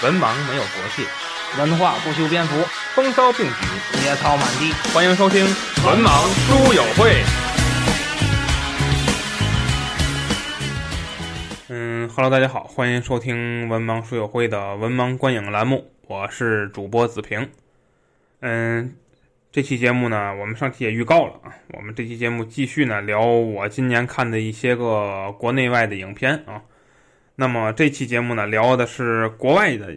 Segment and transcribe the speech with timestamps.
[0.00, 1.02] 文盲没有国界，
[1.58, 2.62] 文化不修边幅，
[2.94, 4.72] 风骚并举，野草满地。
[4.94, 5.44] 欢迎收听
[5.88, 7.10] 《文盲书友会》。
[11.68, 17.50] 嗯哈喽，大家好，欢迎收听文盲书友会的文盲观影栏目，我是主播子平。
[18.38, 18.94] 嗯，
[19.50, 26.62] 这期节目呢，我们上期也预告了啊，我们这期节目继续呢聊我今年看的一些个国内外的影片啊。
[27.40, 29.96] 那么这期节目呢，聊的是国外的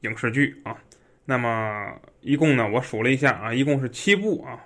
[0.00, 0.76] 影视剧啊。
[1.24, 4.58] 那么一共呢，我数了一下啊，一共是七部啊。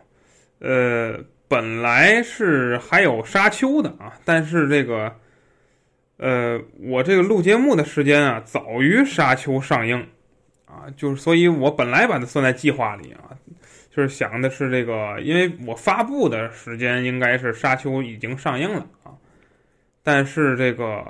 [0.59, 5.15] 呃，本来是还有《沙丘》的啊，但是这个，
[6.17, 10.09] 呃，我这个录节目的时间啊，早于《沙丘》上映
[10.65, 13.37] 啊，就是所以我本来把它算在计划里啊，
[13.95, 19.13] 就是想的是这个，因为我发布的时间应该是《沙丘》已经上映了啊，
[20.03, 21.05] 但是这个。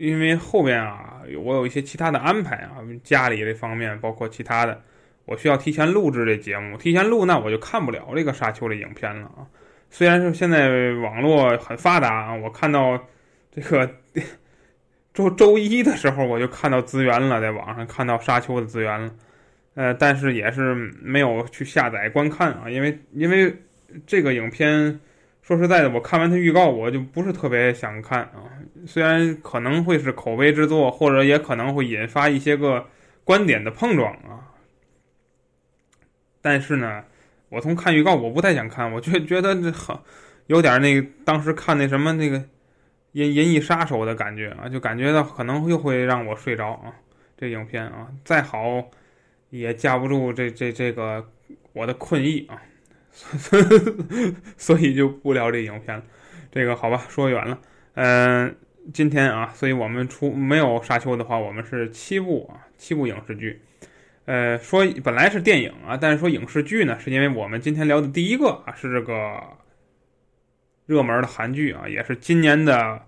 [0.00, 4.82] 因为后边啊，我有一些其他的安排啊，家里这方面包括其他的，
[5.26, 9.44] 我需要提前录制这节目，提前录那我就看不了这个沙丘的影片了啊。
[9.90, 12.98] 虽然是现在网络很发达啊，我看到
[13.54, 13.94] 这个
[15.12, 19.14] 周周一的时候我就看到资源了，在网上看到沙丘的资源了，
[19.74, 23.54] 呃，但是也是没有去下载观看啊，因为因为
[24.06, 24.98] 这个影片。
[25.50, 28.46] 说实在的，我看完它预告，我就不是特别想看啊。
[28.86, 32.86] 虽然可能会是口碑之作，或者也可能会引发一些个
[33.24, 34.54] 观点的碰撞啊。
[36.40, 37.02] 但是呢，
[37.48, 40.04] 我从看预告，我不太想看，我就觉得这好
[40.46, 42.38] 有点那当时看那什么那个
[43.10, 46.94] 《银银翼杀手》的感觉啊，就感觉到可能又会让我睡着啊。
[47.36, 48.88] 这影片啊，再好
[49.48, 51.28] 也架不住这这这个
[51.72, 52.62] 我的困意啊。
[54.56, 56.02] 所以就不聊这影片了，
[56.50, 57.58] 这个好吧，说远了。
[57.94, 58.56] 嗯，
[58.94, 63.60] 今天啊，所以我们出没有沙丘的话，我们是七部啊，七部影视剧。
[64.24, 69.40] 呃，说本来是电影啊，但是说影视剧呢，是因为我们今天聊的第一个啊是这个
[70.86, 73.02] 热门的韩剧啊，也是今年的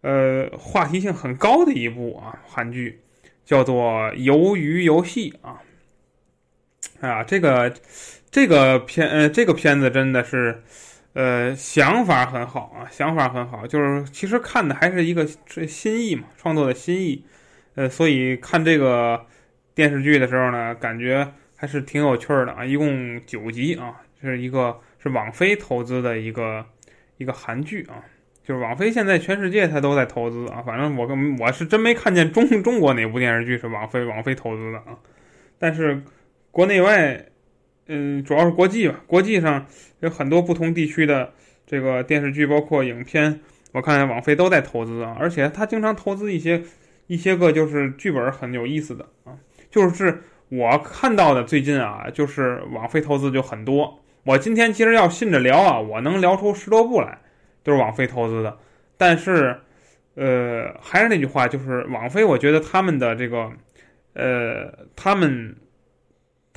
[0.00, 3.00] 呃话题性很高的一部啊韩剧，
[3.44, 5.62] 叫做《鱿鱼游戏》啊。
[7.00, 7.72] 啊，这个。
[8.36, 10.62] 这个片呃，这个片子真的是，
[11.14, 15.26] 呃，想法很好啊，想法很好，就是其实看的还是一个
[15.66, 17.24] 心意嘛，创作的心意，
[17.76, 19.24] 呃，所以看这个
[19.74, 21.26] 电视剧的时候呢，感觉
[21.56, 22.62] 还是挺有趣的啊。
[22.62, 26.62] 一共九集啊，是一个是网飞投资的一个
[27.16, 28.04] 一个韩剧啊，
[28.44, 34.98] 就是网飞现在全世界它都在投资啊，反正我跟我是真没看见中中国哪部电视剧是网飞网飞投资的啊，
[35.58, 36.02] 但是
[36.50, 37.24] 国内外。
[37.88, 39.64] 嗯，主要是国际吧，国际上
[40.00, 41.32] 有很多不同地区的
[41.64, 43.38] 这个电视剧，包括影片，
[43.72, 46.60] 我看网飞都在投资啊，而且他经常投资一些
[47.06, 49.38] 一些个就是剧本很有意思的啊，
[49.70, 54.00] 就是我看到的最近啊，就是网飞投资就很多。
[54.24, 57.16] 我今天其实要信着聊啊，我能聊出十多部来，
[57.62, 58.58] 都是网飞投资的。
[58.96, 59.56] 但是，
[60.16, 63.52] 呃，还是那句话，就是网飞，我觉得他们的这个，
[64.14, 65.54] 呃，他们。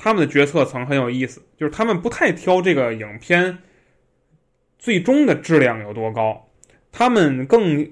[0.02, 3.58] 他们的决策层很有意思，就是他们不太挑这个影片
[4.78, 6.48] 最终的质量有多高，
[6.90, 7.86] 他们更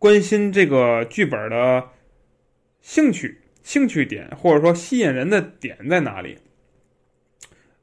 [0.00, 1.90] 关心这个剧本的
[2.80, 6.38] 兴趣、兴趣点，或者说吸引人的点在哪里。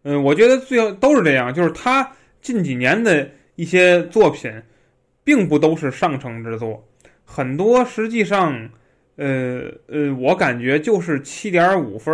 [0.04, 2.12] 嗯，我觉得最后都是这样，就是他
[2.42, 4.52] 近几年的一些作品，
[5.24, 6.86] 并不都是上乘之作，
[7.24, 8.70] 很多实际上，
[9.16, 12.14] 呃呃，我感觉就是七点五分。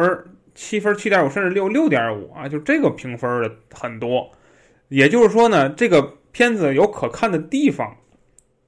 [0.53, 4.31] 七分、七点五，甚至六六点五啊，就这个评分的很多。
[4.89, 7.95] 也就是说呢，这个片子有可看的地方，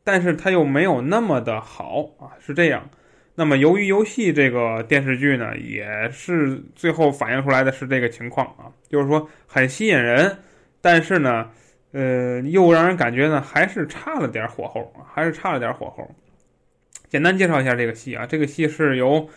[0.04, 2.90] 但是它又没有那么的好啊，是这样。
[3.36, 10.38] 那么，由于游戏这个电视剧呢，也是最后反映出来的是这个情况啊，就是说很吸引人，
[10.82, 11.50] 但是呢，
[11.92, 16.10] 呃，又让人感觉呢还是差了点火候，还是差了点火候。
[17.10, 19.30] 简单介绍一下这个戏啊，这个戏是由。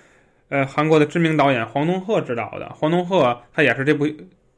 [0.49, 4.07] 呃，韩国的知名导演黄东赫执导的，黄东赫他也是这部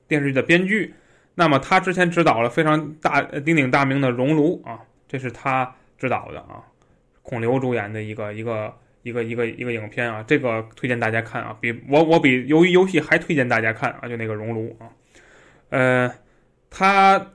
[0.06, 0.94] 电视剧的编剧。
[1.34, 6.60] 那么他之前执导了非常大鼎鼎大名的《熔炉》啊，这是他执导的啊，
[7.22, 14.90] 孔刘主演的一个一个一个一个一个影片啊，这个推荐大家看啊，比我我比由于游戏还推荐大家看啊，就那个《熔炉》啊。
[15.70, 16.12] 呃，
[16.68, 17.30] 他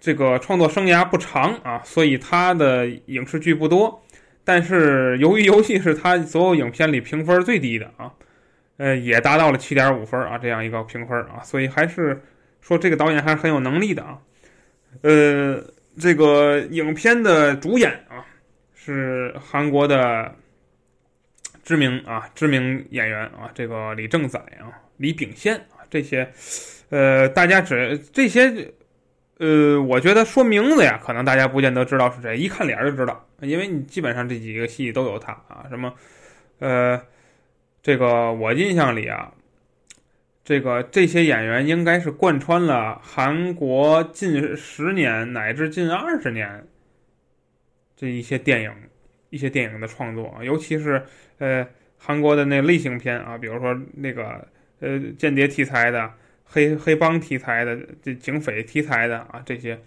[0.00, 4.02] 这个创作生涯不长啊，所以他的影视剧不多。
[4.44, 8.12] 但是由于游戏是他所有影片里评分最低的啊，
[8.76, 12.20] 呃，也达到了七点五分啊，这样一个评分啊，所以还是
[12.60, 14.18] 说这个导演还是很有能力的啊。
[15.02, 15.62] 呃，
[15.98, 18.26] 这个影片的主演啊
[18.74, 20.34] 是韩国的
[21.62, 26.28] 知名啊知名演员啊，这个李正宰啊、李秉宪啊这些，
[26.90, 28.72] 呃，大家只这些，
[29.42, 35.92] 呃，我觉得说名字呀，可能大家不见得知道是谁，一看脸就知道，因为你基本上这几个戏都有他啊，什么，
[36.60, 37.02] 呃，
[37.82, 39.32] 这个我印象里啊。
[40.44, 46.64] 这个这些演员应该是贯穿了韩国近十年乃至近二十年
[47.96, 48.72] 这一些电影、
[49.30, 51.04] 一些电影的创作尤其是
[51.38, 51.66] 呃
[51.96, 54.46] 韩国的那类型片啊，比如说那个
[54.80, 56.08] 呃间谍题材的、
[56.52, 59.80] 黑黑帮题材的、这警匪题材的啊，这些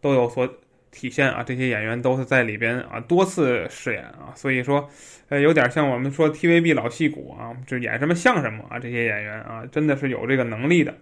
[0.00, 0.48] 都有所。
[0.94, 4.86] 体现啊，这些演员都是在里边啊多次饰演啊，所以说，
[5.30, 10.94] 呃，有点像我们说 TVB 老戏骨啊，就演什么像什么啊，这些演员啊，真的是有这个能力的。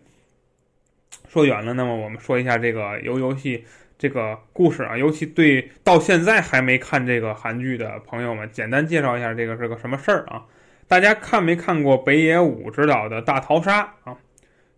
[1.29, 3.65] 说远了，那么我们说一下这个游游戏
[3.99, 10.45] 这个故事啊，尤其对到现在还没看这个韩剧的朋友们，简单介绍一下这个是个什么事儿啊？
[10.87, 14.17] 大家看没看过北野武执导的大逃杀啊？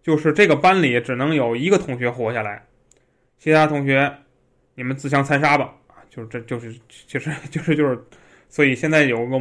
[0.03, 2.67] 就是这个班里只能有一个同学活下来，
[3.39, 4.19] 其他同学。
[4.75, 5.75] 你们自相残杀吧！
[6.09, 6.73] 就是这就是
[7.07, 8.03] 就是就是就是，
[8.49, 9.39] 所以现在有个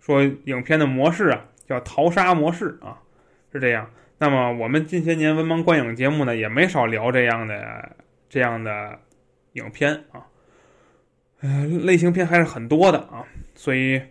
[0.00, 3.00] 说影片的模式啊，叫淘沙模式啊，
[3.52, 3.88] 是这样。
[4.18, 7.96] 那么我们近些年文盲观影节目呢，也没少聊这样的
[8.28, 8.98] 这样的
[9.52, 10.26] 影片啊，
[11.40, 13.24] 呃，类型片还是很多的啊。
[13.54, 14.02] 所以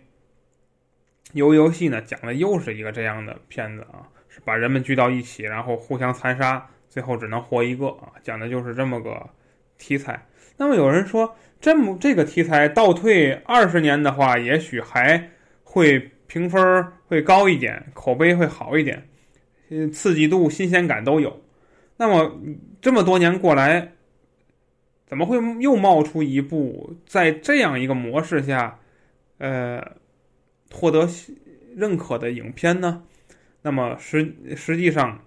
[1.34, 4.08] 游游戏呢，讲的又是一个这样的片子啊，
[4.44, 9.28] 把人们聚到一起，然后互相残杀，最后只能活一个啊，讲的就是这么个
[9.78, 10.26] 题材。
[10.56, 15.30] 那么有人说，这么这个题材倒退二十年的话，也许还
[15.62, 19.06] 会评分会高一点，口碑会好一点，
[19.68, 21.42] 嗯，刺激度、新鲜感都有。
[21.96, 22.40] 那么
[22.80, 23.92] 这么多年过来，
[25.06, 28.78] 怎么会又冒出一部在这样一个模式下，
[29.38, 29.80] 呃，
[30.72, 31.08] 获得
[31.76, 33.02] 认可的影片呢？
[33.64, 35.24] 那么实实际上，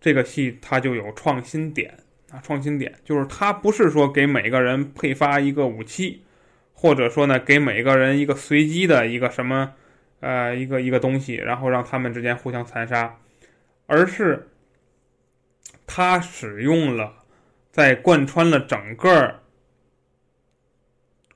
[0.00, 1.98] 这个戏它就有创新点。
[2.32, 6.24] 啊，创新点就是它不是说给每个人配发一个武器，
[6.72, 9.74] 或者说呢给每个人一个随机的一个什么，
[10.18, 13.16] 呃，一个一个东西，然后让他们之间互相残杀，
[13.86, 14.48] 而是
[15.86, 17.22] 它使用了
[17.70, 19.42] 在贯穿了整个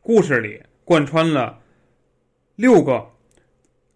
[0.00, 1.60] 故事里贯穿了
[2.56, 3.12] 六个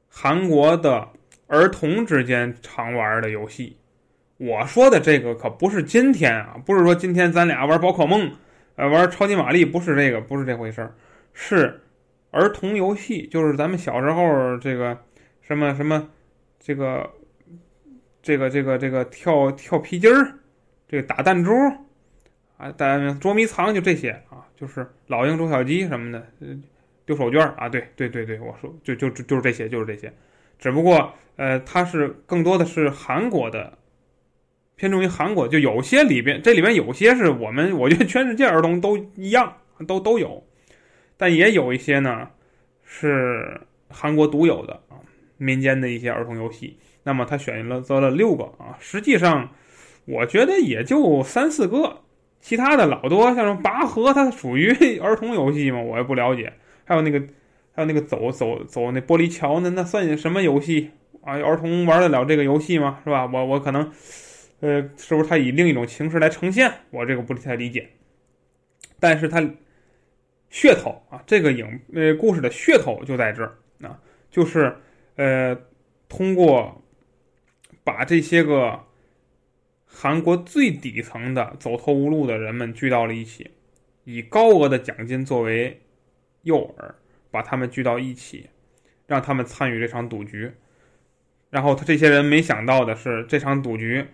[0.08, 1.08] 韩国的
[1.46, 3.76] 儿童之间常玩的游戏。
[4.37, 8.31] 我说的这个可不是今天啊，不是说今天咱俩玩宝可梦，
[8.76, 10.94] 呃，玩超级玛丽，不是这个，不是这回事儿，
[11.32, 11.81] 是
[12.32, 14.99] 儿童游戏，就是咱们小时候这个
[15.41, 16.08] 什么什么，
[16.58, 17.08] 这个
[18.23, 20.35] 这个这个这个跳跳皮筋儿，
[20.88, 21.52] 这个打弹珠
[22.56, 26.26] 啊，打捉迷藏，就这些啊，就是老鹰捉小鸡什么的，
[27.06, 30.12] 丢手绢啊，对对对对，我说就就就是这些，就是这些，
[30.64, 33.76] 只不过呃，它是更多的是韩国的。
[34.76, 40.43] 偏重于韩国，就有些里边，这里边有些是我们，我觉得全世界儿童都一样，都都有，
[41.19, 42.31] 但也有一些呢
[42.82, 44.96] 是韩国独有的啊，
[45.37, 46.78] 民间的一些儿童游戏。
[47.02, 49.50] 那么他选了择了六个啊，实际上
[50.06, 51.99] 我觉得也就三四个，
[52.40, 55.82] 其他的老多，像什么拔河，它属于 儿童游戏吗？
[55.82, 56.55] 我也不了解。
[56.87, 57.22] 还有那个，
[57.75, 61.35] 还有那个走走走那玻璃桥，那那算什么游戏啊？
[61.43, 63.00] 儿童玩得了这个游戏吗？
[63.04, 63.26] 是吧？
[63.26, 63.93] 我我可能。
[64.61, 66.73] 呃，是不是他以另一种形式来呈现？
[66.90, 67.90] 我这个不太理解。
[68.99, 69.43] 但是它
[70.50, 74.00] 噱头啊，这个影呃故事的噱头就在这儿啊，
[74.31, 74.75] 就是
[75.16, 75.54] 呃
[76.09, 76.83] 通过
[77.83, 78.81] 把这些个
[79.85, 83.50] 韩国最底层的走投无路的人们聚到了一起，
[84.04, 85.83] 以高额的奖金作为
[86.43, 86.95] 诱饵，
[87.35, 88.49] 把他们聚到一起，
[89.07, 90.53] 让他们参与这场赌局。
[91.50, 94.07] 然后他这些人没想到的是，这场赌局。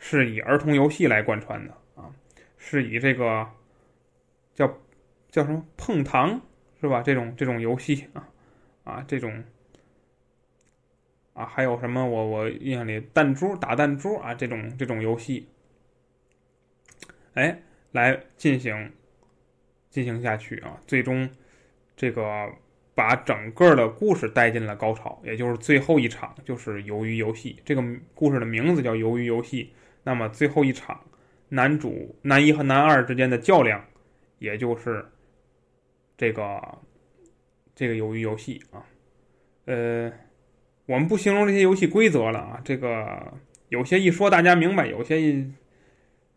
[0.00, 2.14] 是以儿童游戏来贯穿的啊，
[2.56, 3.44] 是以这个
[4.54, 4.78] 叫
[5.28, 6.40] 叫什么碰糖
[6.80, 7.02] 是吧？
[7.02, 8.28] 这种这种游戏啊
[8.84, 9.42] 啊这种
[11.32, 12.06] 啊还有什么？
[12.06, 15.48] 我我印象里弹珠打弹珠啊这种这种游戏，
[17.34, 18.92] 哎来进行
[19.90, 21.28] 进行下去啊，最终
[21.96, 22.48] 这个
[22.98, 27.56] 把整个的故事带进了高潮，也就是最后一场就是鱿鱼游戏。
[27.64, 27.80] 这个
[28.12, 29.72] 故事的名字叫鱿鱼游戏。
[30.02, 31.00] 那么最后一场，
[31.48, 33.80] 男主男一和男二之间的较量，
[34.40, 35.06] 也就是
[36.16, 36.60] 这个
[37.72, 38.82] 这个鱿鱼游戏啊。
[39.66, 40.12] 呃，
[40.86, 43.32] 我们不形容这些游戏规则了啊，这个
[43.68, 45.46] 有些一说大家明白，有些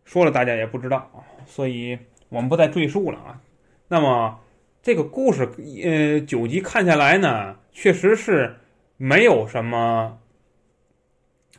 [0.05, 1.97] 说了大家也不知道，所以
[2.29, 3.41] 我们不再赘述了啊。
[3.87, 4.39] 那么
[4.81, 5.47] 这个故事
[5.83, 8.55] 呃九集看下来呢，确实是
[8.97, 10.19] 没有什么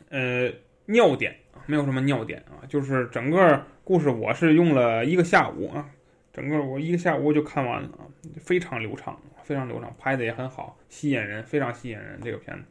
[0.09, 0.51] 呃
[0.87, 5.89] 尿点，没有什么尿点啊，就是整个故事我是用了一个下午啊，
[6.33, 8.03] 整个我一个下午就看完了啊，
[8.41, 12.63] 非常流畅，非常流畅，拍的也很好，吸引人，非常吸引人这个片子。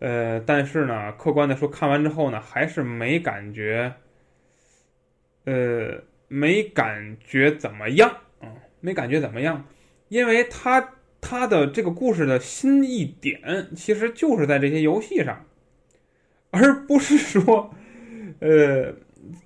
[0.00, 3.94] 呃，但是呢，客观的说，看完之后呢，还是没感觉，
[5.44, 8.50] 呃，没感觉怎么样啊，
[8.80, 9.64] 没感觉怎么样，
[10.08, 15.44] 因为它它的这个故事的新意点其实就是在这些游戏上，
[16.50, 17.74] 而不是说，
[18.40, 18.94] 呃，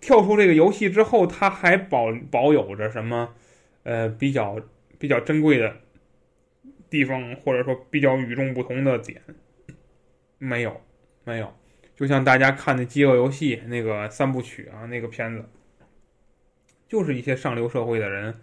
[0.00, 3.35] 跳出这个游戏之后，它还保保有着什么，
[3.85, 4.61] 呃，比较
[4.99, 5.76] 比较珍贵的
[6.90, 9.23] 地方，或者说比较与众不同的点。
[10.38, 10.81] 没有，
[11.25, 11.55] 没有，
[11.95, 15.45] 就像大家看的《饥饿游戏》那个三部曲啊，那个片子，
[16.88, 18.35] 就是一些上流社会的人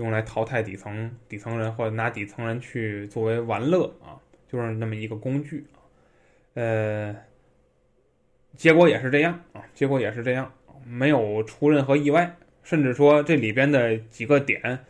[0.00, 4.16] 用来淘汰底层底层人，或者拿底层人去作为玩乐啊，
[4.48, 5.64] 就是那么一个工具。
[6.54, 7.14] 呃，
[8.56, 10.52] 结果也是这样啊，结果也是这样，
[10.84, 14.80] 没有出任何意外，甚至说这里边的几个点，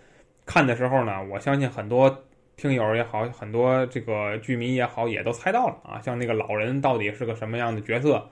[0.47, 2.25] 看的时候呢，我相信很多。
[2.57, 5.99] 听友也好，很多这个剧迷也好，也都猜到了啊。
[5.99, 8.29] 像那个老人到底是个什么样的角色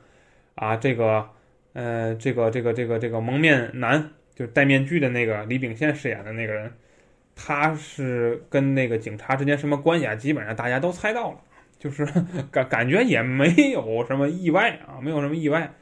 [0.54, 0.76] 啊？
[0.76, 1.30] 这个，
[1.72, 6.72] 呃，这个这个这个这个蒙面男，就戴面具的那个李秉宪饰演的那个人，
[7.34, 10.14] 他是跟那个警察之间什么关系啊？
[10.14, 11.38] 基本上大家都猜到了，
[11.78, 12.06] 就是
[12.52, 15.72] 感感觉也没有什么意外啊，没有什么意外。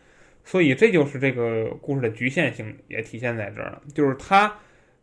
[0.45, 4.55] 所以这就是这个故事的局限性也体现在这儿了，就是他。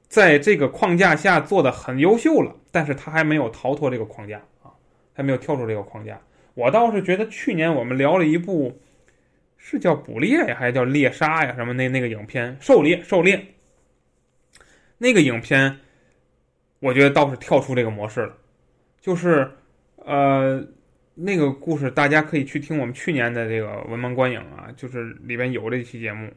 [0.09, 4.69] 在这个框架下做的很优秀了，但是他还没有逃脱这个框架啊，
[5.11, 6.21] 还没有跳出这个框架。
[6.53, 8.79] 我倒是觉得去年我们聊了一部，
[9.65, 11.55] 是叫《捕猎》呀，还是叫《猎杀》呀？
[11.55, 13.37] 什么那那个影片《狩猎》《狩猎》，
[14.97, 15.79] 那个影片，
[16.79, 18.37] 我觉得倒是跳出这个模式了。
[18.99, 19.49] 就是
[19.95, 20.61] 呃，
[21.15, 26.29] 那个故事大家可以去听我们去年的这个《文盲观影》啊，就是里边有这期节目，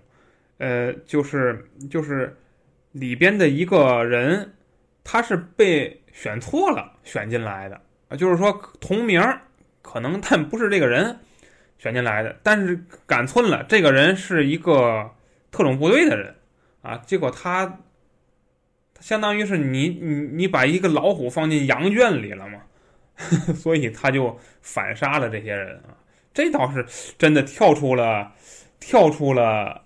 [0.59, 2.35] 呃，就是就是。
[2.93, 4.55] 里边的一个人，
[5.05, 7.79] 他是被选错了，选进来的
[8.09, 9.23] 啊，就是说同名
[9.83, 11.15] 可能但不是这个人
[11.79, 15.11] 选进来的，但是赶寸了，这个人是一个
[15.51, 16.35] 特种部队的人
[16.83, 17.81] 啊，结果他
[19.01, 22.63] 相当于是你你你把一个老虎放进羊圈里了嘛，
[23.55, 25.97] 所以他就反杀了这些人啊，
[26.33, 26.85] 这倒是
[27.19, 28.33] 真的跳出了
[28.81, 29.83] 跳出了。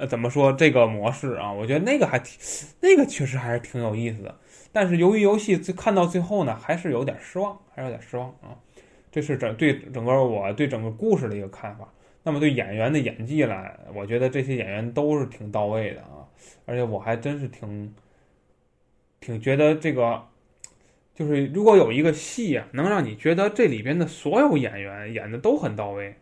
[0.00, 1.50] 呃，怎么说这个模式啊？
[1.50, 2.38] 我觉得那个还挺，
[2.78, 4.32] 那个确实还是挺有意思的。
[4.70, 8.54] 但是由于游戏最看到最后呢，还是有点失望，还是有点失望啊。
[9.18, 11.92] 这是整对整个我对整个故事的一个看法。
[12.22, 16.22] 那么对演员的演技来，我觉得这些演员都是挺到位的啊。
[16.66, 17.92] 而且我还真是挺
[19.18, 20.22] 挺觉得这个，
[21.16, 26.14] 就是如果有一个戏啊，能让你觉得这里边的所有演员演的都很到位。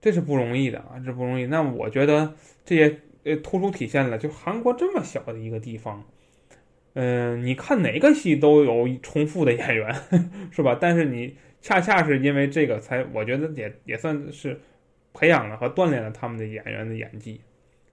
[0.00, 1.46] 这是不容易的啊，这不容易。
[1.46, 2.34] 那我觉得
[2.64, 6.04] 这也呃突出体现了，就韩国这么小的一个地方，
[6.94, 9.94] 嗯，你看哪个戏都有重复的演员，
[10.50, 10.76] 是吧？
[10.80, 14.60] 但是你恰恰是因为这个，才我觉得也也算是
[15.14, 17.40] 培养了和锻炼了他们的演员的演技，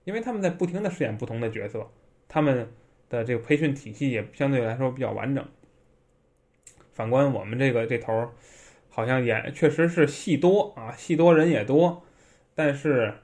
[0.04, 1.90] 因为他们在不停的饰演不同的角色，
[2.28, 2.68] 他们
[3.08, 5.42] 的这个培训体系也相对来说比较完整。
[6.92, 8.30] 反观我们这个这头。
[8.94, 12.04] 好像演确实是戏多啊，戏多人也多，
[12.54, 13.14] 但是，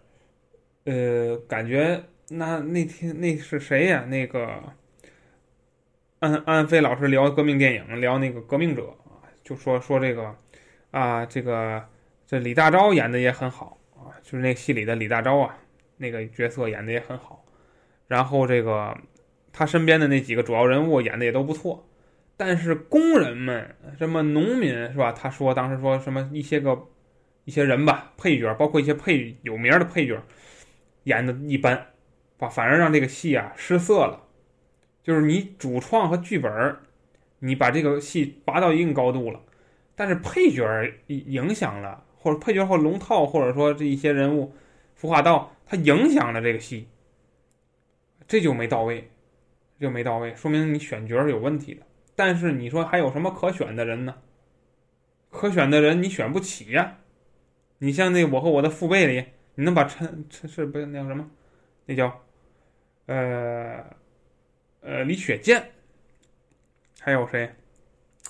[0.85, 4.07] 呃，感觉那那天那是谁呀？
[4.07, 4.63] 那个
[6.21, 8.97] 安安飞老师聊革命电影，聊那个革命者，
[9.49, 10.37] 就说说这个
[10.91, 11.83] 啊，这个
[12.27, 15.57] 这李大钊演的也很好啊，就是那戏里的李大钊啊，
[15.97, 17.43] 那个角色演的也很好，
[18.07, 18.95] 然后这个
[19.51, 21.89] 他身边的那几个主要人物演的也都不错。
[22.37, 25.13] 但是工人们，什么农民是吧？
[25.13, 26.79] 他说当时说什么一些个
[27.45, 30.23] 一些人吧，配角，包括一些配有名的配角，
[31.05, 31.87] 演的一般，
[32.37, 34.25] 把反而让这个戏啊失色了。
[35.03, 36.77] 就是你主创和剧本，
[37.41, 39.41] 你把这个戏拔到一定高度了，
[39.95, 40.65] 但是配角
[41.07, 44.55] 影响了，或者配角或龙套，或者说这一些人物
[45.01, 46.89] 孵化道，它影响了这个戏，
[48.27, 49.11] 这就没到位，
[49.81, 51.83] 就没到位，说明你选角是有问题的。
[52.17, 54.17] 但是你说还有什么可选的人呢？
[55.31, 56.99] 可选的人你选不起呀。
[57.79, 61.31] 你像那我和我的父辈里，你能把陈陈是不是那叫什么？
[61.87, 62.25] 那叫
[63.07, 63.85] 呃
[64.81, 65.71] 呃李雪健，
[67.01, 67.51] 还有谁？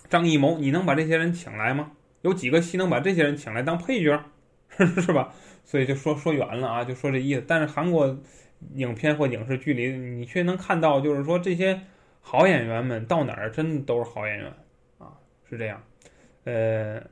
[0.09, 1.93] 张艺谋，你能把这些人请来吗？
[2.23, 4.23] 有几个戏能把这些人请来当配角，
[4.71, 5.33] 是吧？
[5.65, 7.45] 所以就说说远了啊，就说这意思。
[7.47, 8.19] 但是韩国
[8.75, 11.81] 影片或影视剧里，你却能看到，就是说这些。
[12.21, 14.53] 好演员们到哪儿真都是好演员
[14.99, 15.17] 啊，
[15.49, 15.83] 是这样。
[16.45, 17.03] 呃，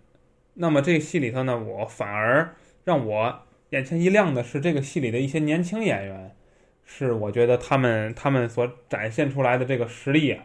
[0.53, 6.37] 那么这个戏里头呢，我反而让我眼前一亮的是这个戏里的一些年轻演员，
[6.85, 10.45] 是我觉得他们他们所展现出来的这个实力啊，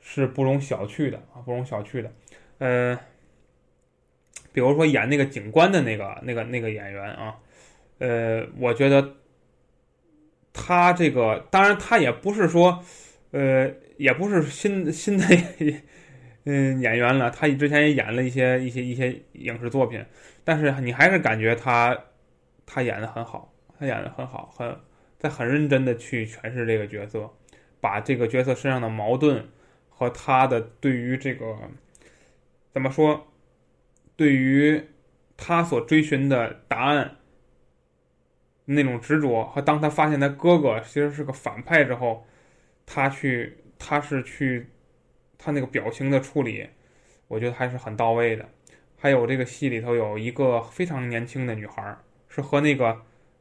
[0.00, 2.12] 是不容小觑的啊，不容小觑的。
[2.58, 2.98] 呃，
[4.52, 7.36] 比如说演那个警官的那个那个那个演员啊，
[7.98, 9.14] 呃，我觉得
[10.52, 12.82] 他这个当然他也不是说，
[13.30, 15.24] 呃，也不是新新的
[16.44, 20.04] 嗯演员了，他之前也演了一些一些一些影视作品，
[20.42, 21.96] 但是你还是感觉他
[22.66, 24.76] 他演的很好，他演的很好，很
[25.18, 27.30] 在很认真的去诠释这个角色，
[27.80, 29.46] 把这个角色身上的矛盾
[30.00, 31.54] 和他的对于这个
[32.70, 33.26] 怎么说？
[34.16, 34.82] 对于
[35.36, 37.18] 他所追寻的答案
[38.64, 42.26] 那种执着，和当他发现他哥哥其实是个反派之后，
[42.86, 44.66] 他去他是去
[45.36, 46.66] 他那个表情的处理，
[47.28, 48.48] 我觉得还是很到位的。
[48.96, 51.94] 还有这个戏里头有一个非常年轻的女孩，
[52.30, 52.98] 是和那个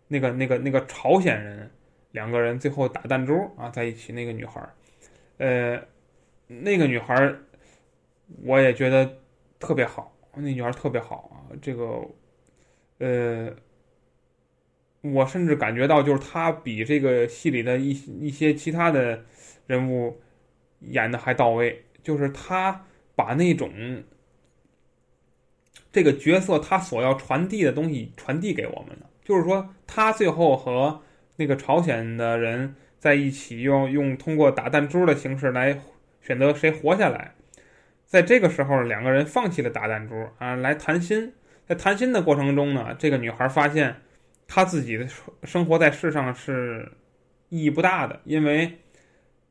[0.09, 1.71] 那个那个那个朝鲜人
[2.11, 4.61] 两个人最后打弹珠啊在一起那个女孩，
[5.37, 5.81] 呃，
[6.49, 7.33] 那个女孩
[8.43, 9.17] 我也觉得
[9.59, 10.13] 特别好。
[10.35, 12.01] 那女孩特别好啊，这个，
[12.97, 13.53] 呃，
[15.01, 17.89] 我甚至感觉到，就是她比这个戏里的一
[18.19, 19.23] 一些其他的
[19.67, 20.19] 人物
[20.81, 21.85] 演的还到位。
[22.01, 24.03] 就是她把那种
[25.91, 29.09] 这个角色他所要传递的东西传递给我们了。
[29.23, 31.01] 就是说，他最后和
[31.35, 35.73] 那个朝鲜的人在一起，用用通过打弹珠的形式来
[36.21, 37.33] 选择谁活下来。
[38.05, 41.33] 在这个时候，两个人放弃了打弹珠啊，来谈心。
[41.65, 43.95] 在谈心的过程中呢，这个女孩发现，
[44.47, 45.07] 她自己的
[45.43, 46.91] 生活在世上是
[47.49, 48.79] 意义不大的，因为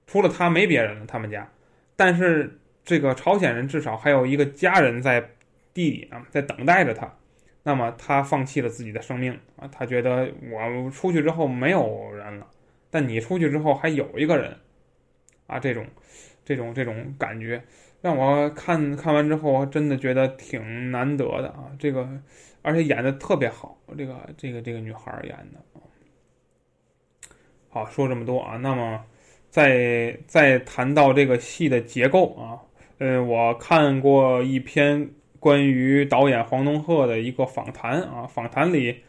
[0.06, 1.48] 除了她没别人了，他们家。
[1.94, 5.30] 但是这个朝鲜人至少还有一个家人在
[5.72, 7.12] 地里啊，在等待着他。
[7.62, 12.46] 那么他放弃了自己的生命啊，他觉得我出去之后没有人了，
[12.90, 14.56] 但你出去之后还有一个人
[15.46, 15.86] 啊，这种
[16.48, 17.62] 这种这种感觉。
[18.00, 21.70] 让我看看完之后，真的觉得挺难得的啊！
[21.78, 22.08] 这个，
[22.62, 25.60] 而且演的特别好，这个这个这个女孩演的。
[27.68, 29.04] 好，说这么多啊，那么
[29.50, 32.62] 再再谈到这个戏的结构啊，
[32.98, 39.02] 呃，我看过一篇关于导演黄东赫的一个访谈啊，访谈里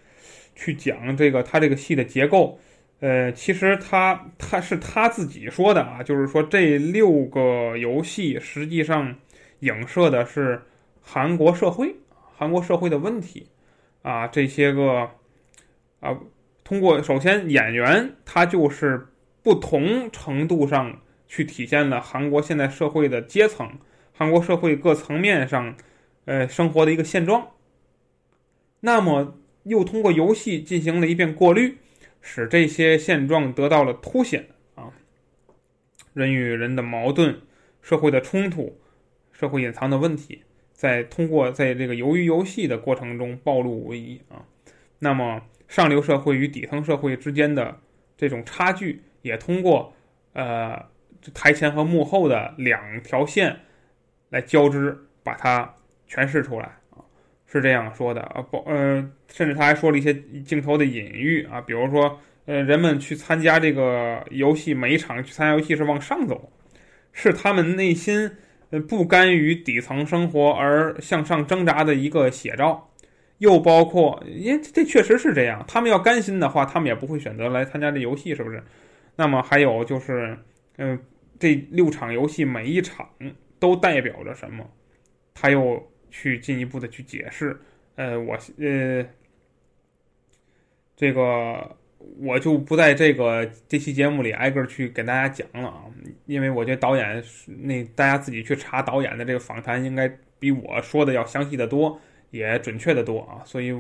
[0.56, 2.60] 去讲这个他这个戏的结构。
[3.02, 9.16] 呃，其实他他是他自己说的啊，就是说这六个游戏实际上
[9.60, 10.62] 影射的是
[11.02, 11.96] 韩国社会，
[12.36, 13.48] 韩国社会的问题
[14.02, 15.10] 啊，这些个
[16.02, 16.18] 啊，
[16.66, 19.08] 通过首先演员他就是
[19.42, 23.72] 不同程度上去体现了韩国现在社会的阶层，
[24.12, 25.74] 韩国社会各层面上
[26.26, 27.48] 呃生活的一个现状，
[28.82, 31.78] 那么又通过游戏进行了一遍过滤。
[32.22, 34.92] 使这些现状得到了凸显啊，
[36.14, 37.42] 人与人的矛盾、
[37.82, 38.80] 社会的冲突、
[39.32, 44.46] 社会隐藏的问题，在通过在这个鱿鱼游戏的过程中暴露无遗啊。
[45.00, 47.80] 那么上流社会与底层社会之间的
[48.18, 49.94] 这种差距，也通过
[50.34, 50.86] 呃
[51.34, 53.62] 台前和幕后的两条线
[54.30, 55.76] 来交织，把它
[56.08, 56.80] 诠释出来。
[57.52, 60.14] 是这样说的啊，不，呃，甚至他还说了一些
[60.46, 66.52] 镜头的隐喻啊，比如说，呃，人们去参加这个游戏，每一场去参加游戏是往上走，
[67.12, 68.30] 是他们内心
[68.70, 72.92] 呃不甘于底层生活而向上挣扎的一个写照。
[73.40, 78.64] 又包括，因为这确实是这样，他们要甘心的话，他们也不会选择来参加这游戏，是不是？
[79.16, 80.38] 那么还有就是，
[80.78, 81.00] 嗯，
[81.40, 83.10] 这六场游戏每一场
[83.58, 84.64] 都代表着什么？
[85.34, 85.89] 他又。
[86.10, 87.60] 去进一步的去解释，
[87.96, 89.06] 呃，我呃，
[90.96, 91.76] 这个
[92.20, 95.84] 我就不在这个这期节目里挨个去给大家讲了啊，
[96.26, 102.00] 因为我觉得导演那大家自己去查导演的这个访谈，应该比我说的要详细的多，
[102.32, 103.44] 也准确的多啊。
[103.46, 103.74] 所以，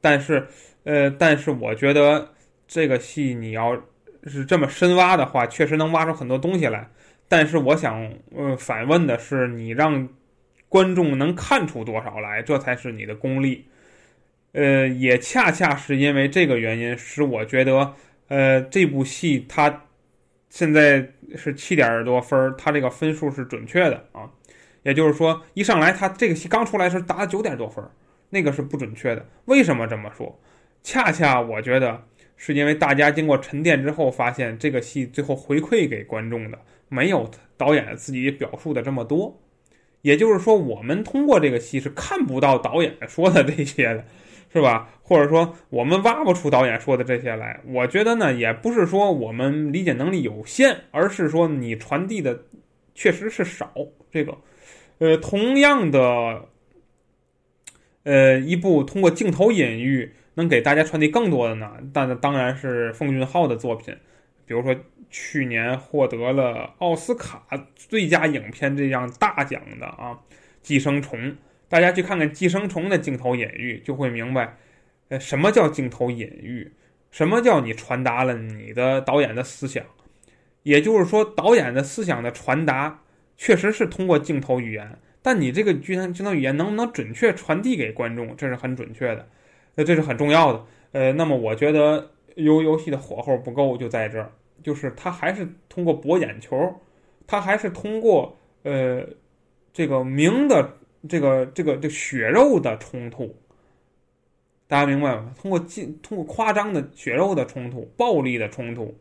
[0.00, 0.46] 但是
[0.84, 2.30] 呃，但是我觉得
[2.66, 3.82] 这个戏你要
[4.24, 6.88] 是这么深挖的话，确实能挖出很多东西来。
[7.28, 10.08] 但是我想呃反问的是，你让。
[10.68, 13.66] 观众能看出多少来，这才是你的功力。
[14.52, 17.94] 呃，也恰恰是因为这个原因，使我觉得，
[18.28, 19.84] 呃，这部戏它
[20.48, 24.30] 现在是七点多分，它这个分数是准确的啊。
[24.82, 27.84] 也就是说，一上来它这个戏刚出来时打九点多分，
[28.30, 29.26] 那个是不准确的。
[29.44, 30.40] 为什么这么说？
[30.82, 32.04] 恰恰我觉得
[32.36, 39.38] 是因为大家经过沉淀之后，发现这个戏最后回馈给观众的没有导演自己表述的这么多。
[40.06, 44.04] 也就是说，我们通过这个戏是看不到导演说的这些的，
[44.52, 44.88] 是吧？
[45.02, 47.58] 或者说，我们挖不出导演说的这些来。
[47.66, 52.40] 我觉得呢，也不是说我们理解能力有限，而是说你传递的
[52.94, 53.72] 确实是少。
[54.12, 54.38] 这个，
[54.98, 56.44] 呃，同样的，
[58.04, 63.92] 呃，一部通过镜头隐喻能给大家传递更多的呢，但当然是奉俊昊的作品，
[64.46, 64.74] 比如说。
[65.08, 70.12] 去年获得了奥斯卡最佳影片这样大奖的啊，
[70.60, 71.18] 《寄生虫》，
[71.68, 74.56] 大家去看看《寄生虫》的镜头隐喻，就会明白，
[75.08, 76.72] 呃，什么叫镜头隐喻，
[77.12, 79.86] 什么叫你传达了你的导演的思想。
[80.64, 83.02] 也就是说，导演的思想的传达
[83.36, 89.28] 确实是通过镜头语言，但你这个镜镜头语言能不能准确传递给观众，这是很准确的，
[89.76, 90.64] 那这是很重要的。
[90.90, 94.32] 呃，那么我觉得游游戏的火候不够，就在这儿。
[94.62, 96.80] 就是他还是通过博眼球，
[97.26, 99.06] 他还是通过呃
[99.72, 103.36] 这个明的这个这个这血肉的冲突，
[104.66, 105.34] 大家明白吗？
[105.38, 108.96] 通过进通过夸张的血肉的冲突、暴力的冲突，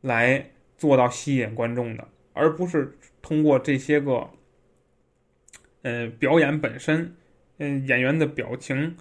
[0.00, 4.30] 来做到吸引观众的，而不是通过这些个
[5.82, 7.14] 呃表演本身，
[7.58, 8.96] 嗯演员的表情、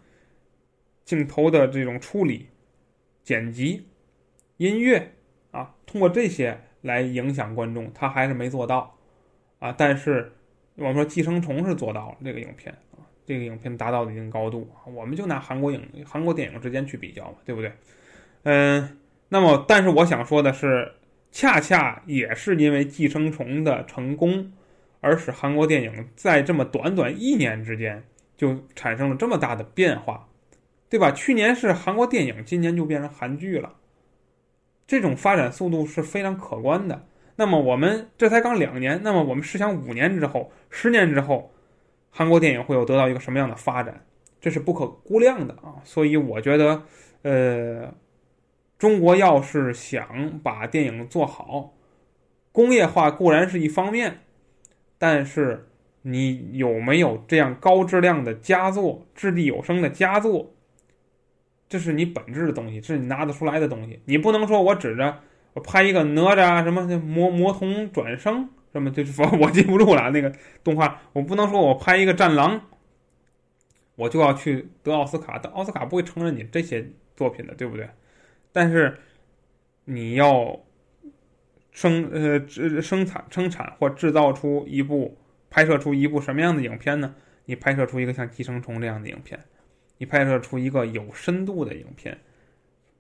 [1.10, 2.50] 镜头的这种处理、
[3.24, 3.88] 剪辑。
[4.58, 5.12] 音乐
[5.50, 8.96] 啊，通过这些来影响观众，他还是没做到
[9.58, 9.74] 啊。
[9.76, 10.32] 但是
[10.76, 14.86] 我们说《寄生虫》是做到了这个影片啊，这个影片达到了一定高度啊。
[14.86, 17.72] 我们就拿韩国影、韩国电影之间去比较嘛，对不对？
[18.44, 20.92] 嗯，那么但是我想说的是，
[21.32, 24.54] 恰恰也是因为《寄生虫》的成功，
[25.02, 28.04] 而使韩国电影在这么短短一年之间
[28.38, 30.28] 就产生了这么大的变化，
[30.90, 31.12] 对吧？
[31.12, 33.76] 去年是韩国电影，今年就变成韩剧了。
[34.88, 37.06] 这种发展速度是非常可观的。
[37.36, 41.54] 那么我们这才刚两年，那么我们试想五年之后、十年之后，
[42.10, 44.04] 韩国电影会有得到一个什么样的发展？
[44.42, 45.80] 这是不可估量的啊！
[45.84, 46.84] 所以我觉得，
[47.22, 47.94] 呃，
[48.78, 51.74] 中国要是想把电影做好，
[52.52, 54.22] 工业化固然是一方面，
[54.98, 55.68] 但是
[56.02, 60.56] 你有没有这样高质量的佳作、掷地有声的佳作？
[61.70, 64.02] 这是你本质的东西，是你拿得出来的东西。
[64.06, 65.20] 你不能说我指着
[65.54, 71.00] 我拍一个哪吒什么魔魔童转生什么，就是说 我记不住了那个动画。
[71.14, 72.60] 我不能说我拍一个战狼，
[73.96, 75.40] 我就要去得奥斯卡。
[75.42, 77.88] 但奥斯卡不会承认你这些作品的，对不对？
[78.52, 78.98] 但是
[79.86, 80.60] 你要
[81.72, 85.18] 生呃制生产生产或制造出一部
[85.52, 87.14] 拍摄出一部什么样的影片呢？
[87.46, 89.40] 你拍摄出一个像《寄生虫》这样的影片。
[90.00, 92.18] 你拍摄出一个有深度的影片，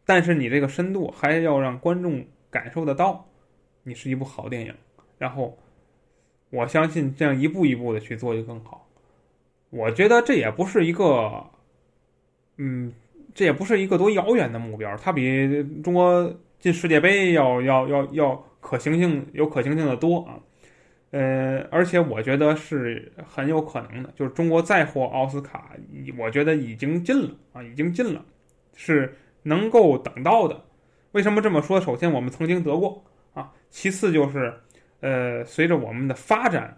[0.05, 3.27] 但是你这个深度还要让观众感受得到，
[3.83, 4.75] 你是一部好电影。
[5.17, 5.57] 然后，
[6.49, 8.87] 我相信这样一步一步的去做就更好。
[9.69, 11.45] 我觉得这也不是一个，
[12.57, 12.93] 嗯，
[13.33, 14.95] 这也不是一个多遥远的目标。
[14.97, 20.39] 它比中国进世界杯要要要要可行性有可行性的多啊。
[21.11, 25.71] 呃，而且我觉得是很有可能的，就是中国再获奥斯卡，
[26.17, 28.23] 我觉得已经近了啊，已经近了，
[28.75, 30.65] 是能够等到的。
[31.13, 31.81] 为什么这么说？
[31.81, 34.53] 首先，我们曾经得过啊；其次就是，
[34.99, 36.77] 呃，随着我们的发展，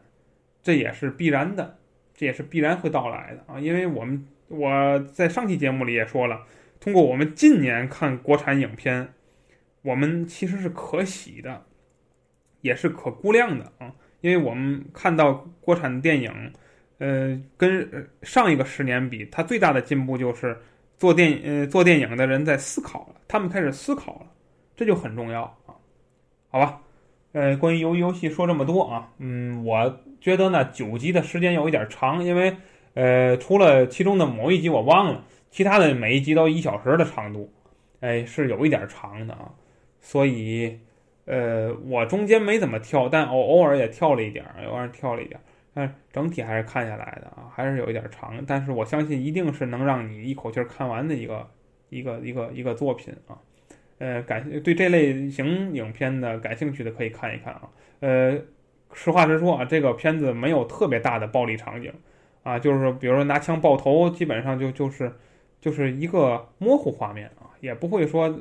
[0.63, 1.79] 这也是必然的，
[2.13, 3.59] 这也是必然会到来的啊。
[3.59, 6.45] 因为我们我在上期节目里也说了，
[6.79, 9.13] 通过我们近年看国产影片，
[9.81, 11.65] 我们其实是可喜的，
[12.61, 13.93] 也是可估量的啊。
[14.21, 16.31] 因为我们看到国产电影，
[16.99, 20.55] 呃，跟上一个十年比，它最大的进步就是
[20.97, 24.27] 做电呃做电影的人在思考了，他们开始思考了，
[24.75, 25.73] 这就很重要啊。
[26.49, 26.79] 好吧，
[27.31, 32.55] 呃，关于游游戏说这么多啊，嗯，我觉得呢九集的时间有一点长，因为
[32.93, 37.51] 呃除了其中的某一集我忘了，其他的每一集都一小时的长度，
[38.01, 39.51] 哎，是有一点长的啊，
[39.99, 40.77] 所以。
[41.31, 48.43] 呃，我中间没怎么跳，但偶偶尔也跳了一点儿，偶尔跳了一点儿，但整体还是看下来的啊，还是有一点长。
[48.45, 51.49] 但是我相信一定是能让你一口气儿看完的一个
[51.87, 53.39] 一个一个一个作品啊。
[53.99, 57.61] 呃，感对这类型影片的感兴趣的可以看一看啊。
[58.01, 58.37] 呃，
[58.91, 61.93] 实话实说啊，这个片子没有特别大的暴力场景
[62.43, 65.09] 啊，就是，比如说拿枪爆头，基本上就就是
[65.61, 68.37] 就是一个模糊画面啊，也不会说。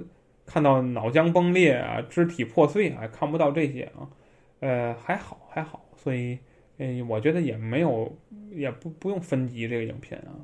[0.52, 4.08] 看到脑浆崩裂啊，肢体破碎啊，看不到这些啊，
[4.58, 6.40] 呃，还好还好，所以，
[6.78, 8.12] 嗯，我觉得也没有，
[8.50, 10.34] 也不不用分级这个影片啊，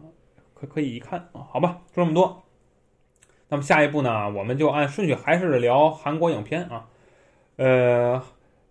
[0.54, 2.44] 可可以一看啊，好吧，说这么多，
[3.48, 6.88] 那么下一步呢，我们就按顺序还是聊韩国影片啊，
[7.56, 8.22] 呃，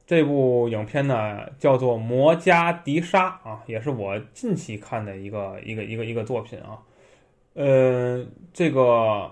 [0.05, 6.79] 这部影片呢叫做《魔加迪沙》啊，也是我近期看的一个一个一个一个作品啊。
[7.55, 9.31] 呃，这个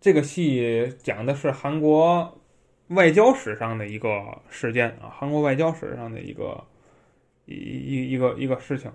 [0.00, 2.40] 这个戏讲的是韩国
[2.88, 6.64] 外交史上的一个事件啊，韩国外交史上的一个
[7.44, 8.90] 一一一个一个事情。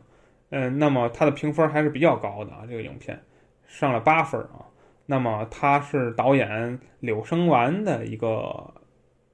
[0.49, 3.21] 嗯，那么它的评分还是比较高的啊，这个影片
[3.67, 4.65] 上了八分啊。
[5.07, 8.73] 那么他是导演柳生完的一个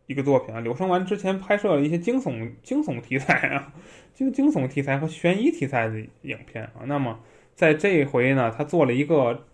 [0.07, 0.59] 一个作品啊。
[0.59, 3.73] 柳生完之前拍摄了一些惊悚惊悚题材啊，
[4.13, 6.83] 惊惊悚题材和悬疑题材的影片啊。
[6.83, 7.17] 那么
[7.55, 9.45] 在这一回呢，他做了一个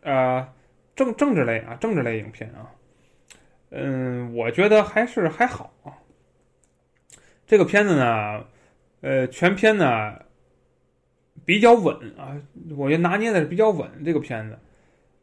[0.00, 0.48] 呃
[0.96, 2.72] 政政治类啊政治类影片啊。
[3.70, 5.92] 嗯，我觉得还是还好啊。
[7.46, 8.44] 这个片子呢，
[9.02, 10.18] 呃，全片呢
[11.44, 12.34] 比较稳啊，
[12.76, 13.88] 我觉得拿捏的是比较稳。
[14.04, 14.58] 这个片子。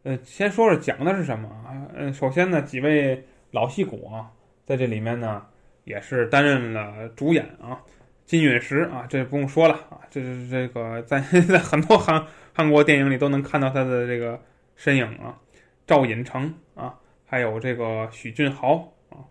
[0.03, 1.87] 呃，先说说讲的是什么啊？
[1.95, 4.29] 嗯，首先呢，几位老戏骨啊，
[4.65, 5.45] 在这里面呢，
[5.85, 7.81] 也是担任了主演啊。
[8.25, 14.39] 金允石啊，这不用说了啊，这是这个在 在很多韩韩国电影里都能看到他的这个
[14.75, 15.39] 身影啊。
[15.85, 19.23] 赵寅成啊，还有这个许俊豪啊，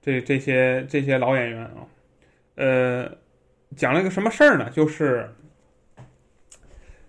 [0.00, 1.86] 这这些这些老演员啊，
[2.56, 3.10] 呃，
[3.76, 4.70] 讲了一个什么事儿呢？
[4.70, 5.30] 就是，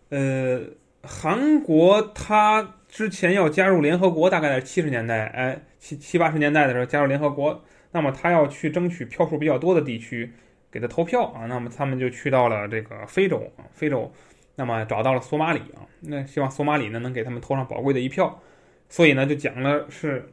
[0.09, 0.61] 呃，
[1.03, 2.73] 韩国他。
[2.89, 10.31] 之前要加入联合国，大概在七十年代，哎，七七八十年代的时候加入联合国，那么他要去争取票数比较多的地区
[10.71, 14.09] 给他投票啊，那么他们就去到了这个非洲啊，非洲，
[14.55, 18.41] 那么找到了索马里啊，那希望索马里呢能给他们投上宝贵的一票，
[18.89, 20.31] 所以呢就讲了是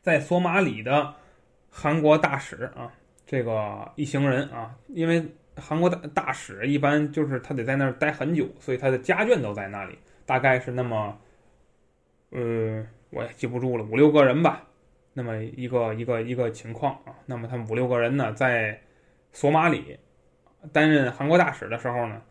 [0.00, 1.14] 在索马里的
[1.70, 2.92] 韩国大使啊，
[3.24, 5.24] 这个一行人啊，因为
[5.56, 9.98] 韩国大大使一般就是他得在那儿待很久，所以他的家眷都在那里。
[10.24, 11.20] 大概是那么，
[12.30, 14.62] 呃，我也记不住了，五六个人吧，
[15.12, 17.12] 那么一个一个一个情况啊。
[17.26, 18.80] 那么他们五六个人呢，在
[19.32, 19.98] 索马里
[20.72, 22.22] 担任韩国大使的时候呢，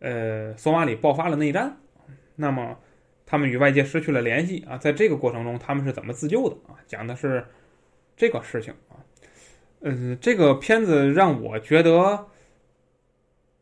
[0.00, 1.76] 呃，索马里爆发了内战，
[2.34, 2.76] 那么
[3.30, 4.76] 他们与外界失去了联系啊。
[4.76, 6.74] 在这个过程中，他们是怎么自救的啊？
[6.88, 7.46] 讲的是
[8.16, 8.98] 这个事情啊。
[9.82, 12.26] 嗯，这个片子让我觉得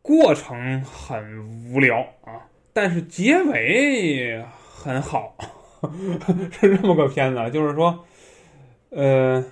[0.01, 2.49] 过程很无聊啊。
[2.73, 4.43] 但是结尾
[4.75, 5.37] 很好，
[6.59, 8.07] 是这么个片子，就是说，
[8.89, 9.45] 呃，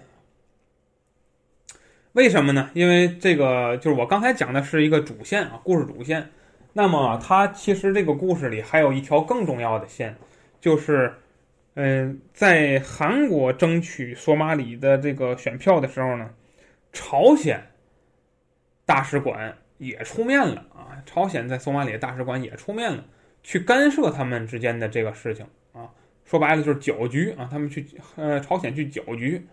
[2.12, 2.70] 为什么呢？
[2.72, 6.30] 因为这个就是我刚才讲的是一个主线啊，故事主线。
[6.76, 10.14] 那么它其实这个故事里还有一条更重要的线，
[10.60, 11.14] 就是，
[11.72, 16.28] 嗯，在韩国争取索马里的这个选票的时候呢，
[16.92, 17.70] 朝鲜
[18.84, 23.02] 大使馆也出面了啊，朝鲜在索马里的大使馆也出面了。
[23.42, 25.88] 去干涉他们之间的这个事情啊，
[26.26, 27.48] 说白了就是搅局啊。
[27.50, 27.86] 他们去
[28.16, 29.46] 呃朝鲜去搅局，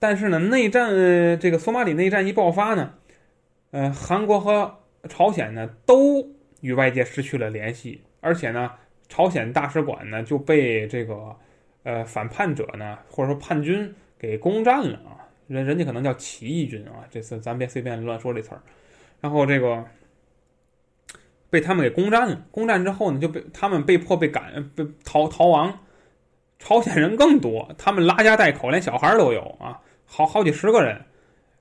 [0.00, 0.90] 但是呢，内战
[1.38, 2.94] 这个索马里内战一爆发呢，
[3.70, 6.26] 呃，韩国和朝鲜呢都
[6.60, 8.72] 与外界失去了联系，而且呢，
[9.08, 11.36] 朝鲜大使馆呢就被这个
[11.82, 15.28] 呃反叛者呢或者说叛军给攻占了啊。
[15.46, 18.62] 人人家可能叫起义军啊，这次咱别随便乱说这词儿。
[19.20, 19.84] 然后这个。
[21.50, 25.80] 被他们给攻占了，攻占之后呢，就被他们被迫被赶被逃逃亡。
[26.58, 30.98] 朝鲜人更多，他们拉家带口，连小孩都有啊，好好几十个人。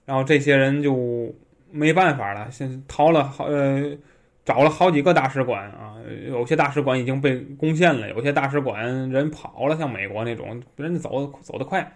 [0.05, 1.35] 然后这些人就
[1.71, 3.97] 没办法了，先逃了好呃，
[4.45, 5.95] 找了好几个大使馆啊，
[6.27, 11.95] 有些大使馆已经被攻陷了，有些大使馆人跑了，像美国那种，人家走走得快。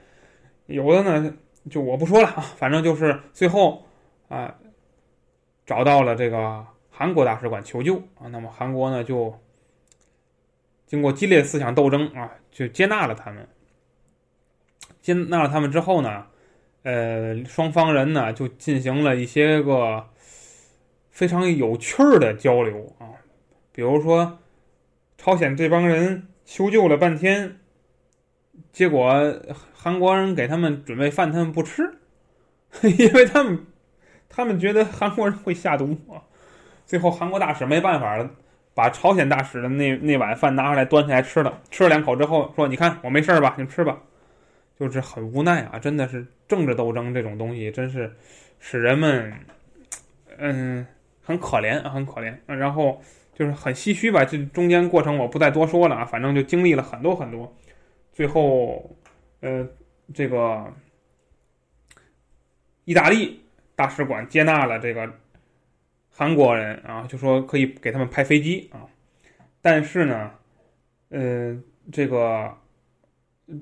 [0.67, 1.33] 有的呢，
[1.69, 3.85] 就我不说了啊，反正就是最后
[4.29, 4.55] 啊，
[5.65, 6.65] 找到了这个。
[6.97, 9.38] 韩国大使馆求救啊，那么韩国呢就
[10.85, 13.45] 经过激烈思想斗争啊，就接纳了他们。
[15.01, 16.25] 接纳了他们之后呢，
[16.86, 20.08] 呃，双方人呢就进行了一些个
[21.10, 23.10] 非常有趣儿的交流啊，
[23.71, 24.38] 比如说
[25.17, 27.58] 朝鲜这帮人求救了半天，
[28.71, 29.36] 结果
[29.74, 31.82] 韩国人给他们准备饭，他们不吃，
[33.00, 33.65] 因为他们
[34.30, 36.21] 他们觉得韩国人会下毒啊。
[36.86, 38.30] 最后，韩国大使没办法了，
[38.76, 41.62] 把朝鲜大使的那那碗饭拿出来，端起来吃了。
[41.71, 43.56] 吃了两口之后，说：“你看我没事吧？
[43.58, 43.98] 你吃吧。”
[44.79, 48.13] 就是很无奈啊，真的是政治斗争这种东西，真是
[48.59, 49.33] 使人们
[50.38, 50.85] 嗯
[51.21, 52.35] 很可怜，很可怜。
[52.45, 53.01] 然后
[53.33, 54.23] 就是很唏嘘吧。
[54.25, 57.55] 这中间过程我不再多说了啊，反正就经历了很多很多。
[58.13, 58.95] 最后，
[59.41, 59.67] 呃，
[60.13, 60.71] 这个
[62.83, 63.43] 意大利
[63.75, 65.09] 大使馆接纳了这个。
[66.17, 68.88] 韩国人啊，就说可以给他们派飞机啊，
[69.61, 70.31] 但是呢，
[71.09, 71.61] 呃，
[71.91, 72.57] 这个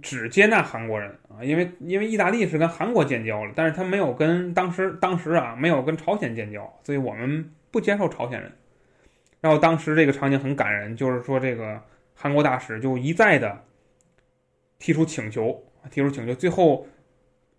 [0.01, 8.51] 只接纳韩国人啊，因为因为意大利是跟韩国建交了，但是他没有跟当时当时啊没有跟朝鲜建交，所以我们不接受朝鲜人。
[9.41, 11.81] 然后当时这个场景很感人，就是说这个
[12.13, 13.61] 韩国大使就一再的
[14.79, 16.87] 提出请求，提出请求，最后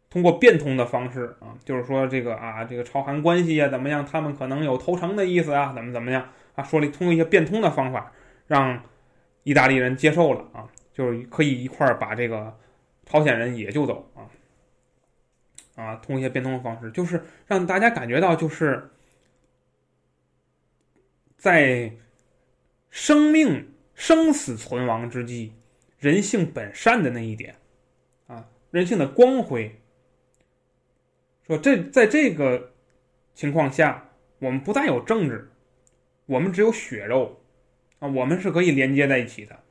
[0.09, 8.11] 通过变通的方式啊，就是说这个啊这个朝韩关系啊怎么样，他们可能有投诚的意思啊，怎么怎么样啊，说了通过一些变通的方法，
[8.47, 8.83] 让
[9.43, 10.65] 意大利人接受了啊。
[10.95, 12.57] 就是可以一块儿把这个
[13.05, 14.25] 朝鲜人也救走啊
[15.75, 18.91] 啊，通过一些变通的方式，就是让大家感觉到，就是
[21.37, 21.93] 在
[22.91, 25.53] 生命生死存亡之际，
[25.99, 27.57] 人性本善的那一点
[28.29, 29.81] 啊，人性的光辉。
[31.47, 32.73] 说这在这个
[33.35, 35.51] 情况下，我们不再有政治，
[36.27, 37.43] 我们只有血肉
[37.99, 39.64] 啊，我们是可以连接在一起的。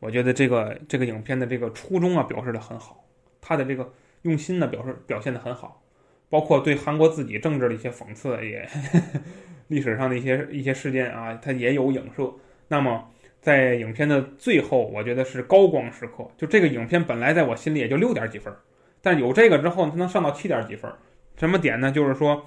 [0.00, 3.04] 我觉得这个这个影片的这个初衷啊，表示的很好，
[3.40, 5.82] 他的这个用心呢，表示表现的很好，
[6.28, 8.68] 包括对韩国自己政治的一些讽刺，也
[9.68, 12.32] 历史上的一些一些事件啊，它也有影射。
[12.68, 16.26] 那么在影片的最后，我觉得是高光时刻。
[16.36, 18.54] 就这个影片本来在我心里也就六点几分，
[19.00, 20.90] 但有这个之后，它能上到七点几分。
[21.36, 21.90] 什么点呢？
[21.90, 22.46] 就是说，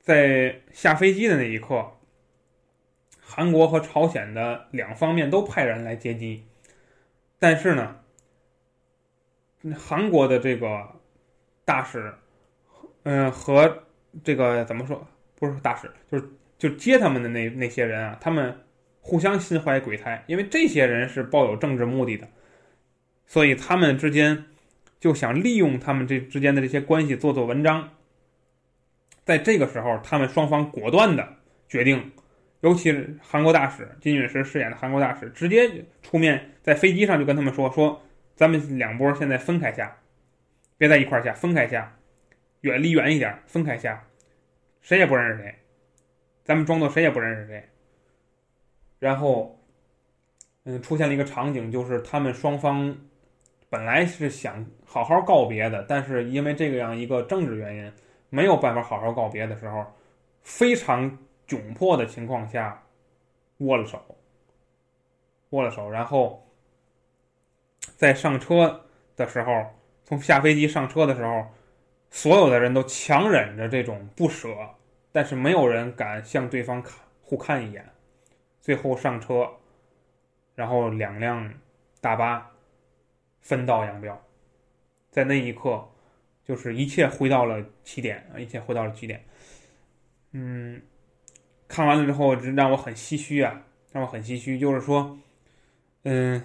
[0.00, 1.84] 在下飞机的那一刻，
[3.20, 6.44] 韩国和朝鲜的两方面都派人来接机。
[7.38, 7.96] 但是呢，
[9.76, 10.88] 韩国的这个
[11.64, 12.12] 大使，
[13.04, 13.84] 嗯，和
[14.24, 15.06] 这个怎么说？
[15.36, 18.64] 不是大使，就是就接他们的那那些人啊，他们
[19.00, 22.28] 互相心怀鬼胎，因为这些人是抱有政治目的的，
[23.26, 24.46] 所以他们之间
[24.98, 27.90] 就想利用他们这之间的这些关系做做文章。
[29.24, 31.36] 在这个时候，他们双方果断的
[31.68, 32.10] 决定。
[32.60, 38.02] 尤其是韩国大使金允石饰演的韩国大使，直接出面在飞机上就跟他们说：“说
[38.34, 39.96] 咱们两波现在分开下，
[40.76, 41.96] 别在一块下，分开下，
[42.62, 44.02] 远离远一点，分开下，
[44.80, 45.54] 谁也不认识谁，
[46.42, 47.62] 咱们装作谁也不认识谁。”
[48.98, 49.56] 然后，
[50.64, 52.92] 嗯，出现了一个场景，就是他们双方
[53.70, 57.92] 本来是想好好告别的，但是因为这个样一个政治原因，
[58.30, 59.86] 没有办法好好告别的时候，
[60.42, 61.16] 非常。
[61.48, 62.84] 窘迫的情况下，
[63.56, 64.04] 握了手，
[65.50, 66.46] 握了手，然后
[67.96, 68.84] 在上车
[69.16, 69.64] 的时候，
[70.04, 71.46] 从下飞机上车的时候，
[72.10, 74.54] 所有的人都强忍着这种不舍，
[75.10, 77.88] 但是没有人敢向对方看互看一眼。
[78.60, 79.50] 最后上车，
[80.54, 81.54] 然后两辆
[82.02, 82.50] 大巴
[83.40, 84.22] 分道扬镳，
[85.10, 85.88] 在那一刻，
[86.44, 88.30] 就是一切回到了起点！
[88.36, 89.24] 一切回到了起点，
[90.32, 90.82] 嗯。
[91.68, 94.58] 看完了之后，让我很唏嘘啊，让我很唏嘘。
[94.58, 95.18] 就是说，
[96.04, 96.42] 嗯，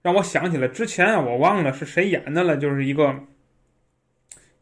[0.00, 3.14] 让我想起了之前啊，我忘了是谁演的了，就是一个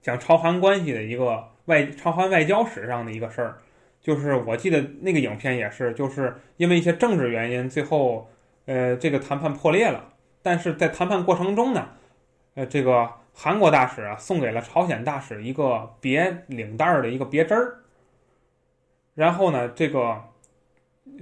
[0.03, 3.59] 讲朝韩关系的一个外朝韩外交史上的一个事儿。
[4.01, 8.29] 就是我记得那个影片也是，就是因为一些政治原因，最后
[8.65, 10.13] 呃这个谈判破裂了。
[10.43, 11.91] 但是在谈判过程中呢，
[12.55, 17.80] 呃这个韩国大使啊送给了朝鲜大使一个别领带儿的一个别针儿。
[19.21, 20.19] 然后呢，这个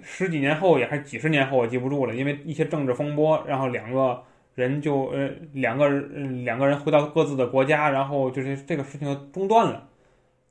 [0.05, 4.23] 十几年后也还是几十年后，我记不住了，因为一些政治风波，然后两个
[4.55, 9.89] 人就呃两个人两个人回到各自的国家，然后就是这个事情中断了。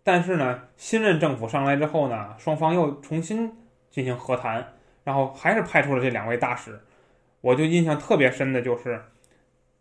[0.03, 3.49] 但是呢，新任政府上来之后呢，双方又重新
[3.89, 4.73] 进行和谈，
[5.05, 6.77] 然后还是派出了这两位大使。
[7.39, 9.01] 我就印象特别深的就是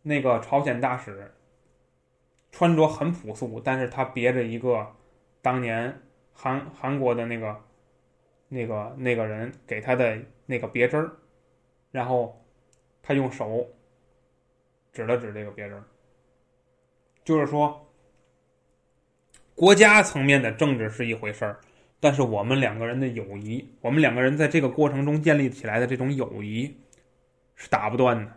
[0.03, 1.33] 那个朝鲜大使，
[2.53, 4.87] 穿着很朴素，但是他别着一个
[5.43, 6.03] 当年。
[6.39, 7.59] 韩韩国的那个，
[8.49, 11.11] 那个那个人给他的那个别针儿，
[11.91, 12.45] 然后
[13.03, 13.67] 他用手
[14.93, 15.83] 指了指这个别针儿，
[17.25, 17.91] 就是说，
[19.55, 21.59] 国家层面的政治是一回事儿，
[21.99, 26.79] 但是我们两个人的友谊，我们两个人在这个过程中建立起来的这种友谊
[27.55, 28.31] 是打不断的，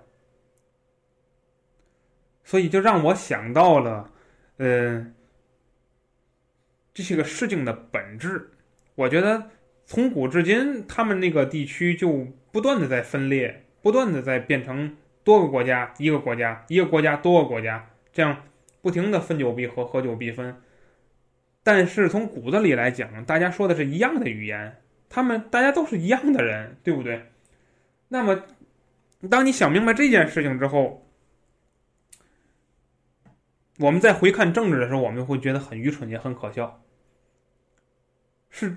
[2.46, 4.10] 所以就让我想到了，
[4.56, 5.14] 嗯。
[6.94, 8.50] 这是个事情的本质，
[8.96, 9.50] 我觉得
[9.86, 18.44] 从古至今，他们那个地区就不断的在分裂，不断的在变成多个国家，一个国家，一个国家，多个国家，这样
[18.82, 20.56] 不停的分久必合，合久必分。
[21.64, 24.78] 但是从骨子里来讲，大家说的是一样的语言，
[25.10, 27.22] 他们大家都是一样的人，对不对？
[28.08, 28.44] 那么，
[29.30, 31.09] 当你想明白这件事情之后，
[33.80, 36.84] 我们在回看政治的时候，我们会觉得很愚蠢，也很可笑。
[38.50, 38.76] 是，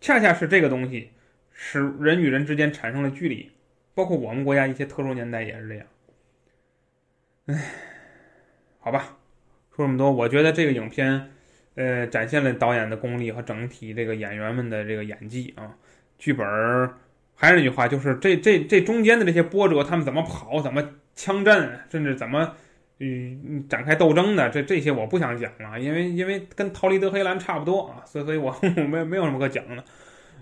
[0.00, 1.10] 恰恰是这个东西，
[1.52, 3.52] 使人与人之间产生了距离，
[3.94, 5.86] 包括我们国家一些特殊年代也是这样。
[7.46, 7.64] 唉，
[8.80, 9.18] 好吧，
[9.76, 11.30] 说这么多，我觉得这个影片，
[11.76, 15.76] 呃，展现了导演的功力和整体这个演员们的这个演技啊。
[16.18, 16.98] 剧本儿
[17.36, 22.56] 还是那句话，就是这这这中间的这些波折，他们怎么跑，怎么枪战，甚至怎么
[23.02, 28.54] 嗯展开斗争的，这这些我不想讲了，因为因为跟逃离德黑兰差不多啊，所以所以我
[28.86, 29.82] 没没有什么可讲的。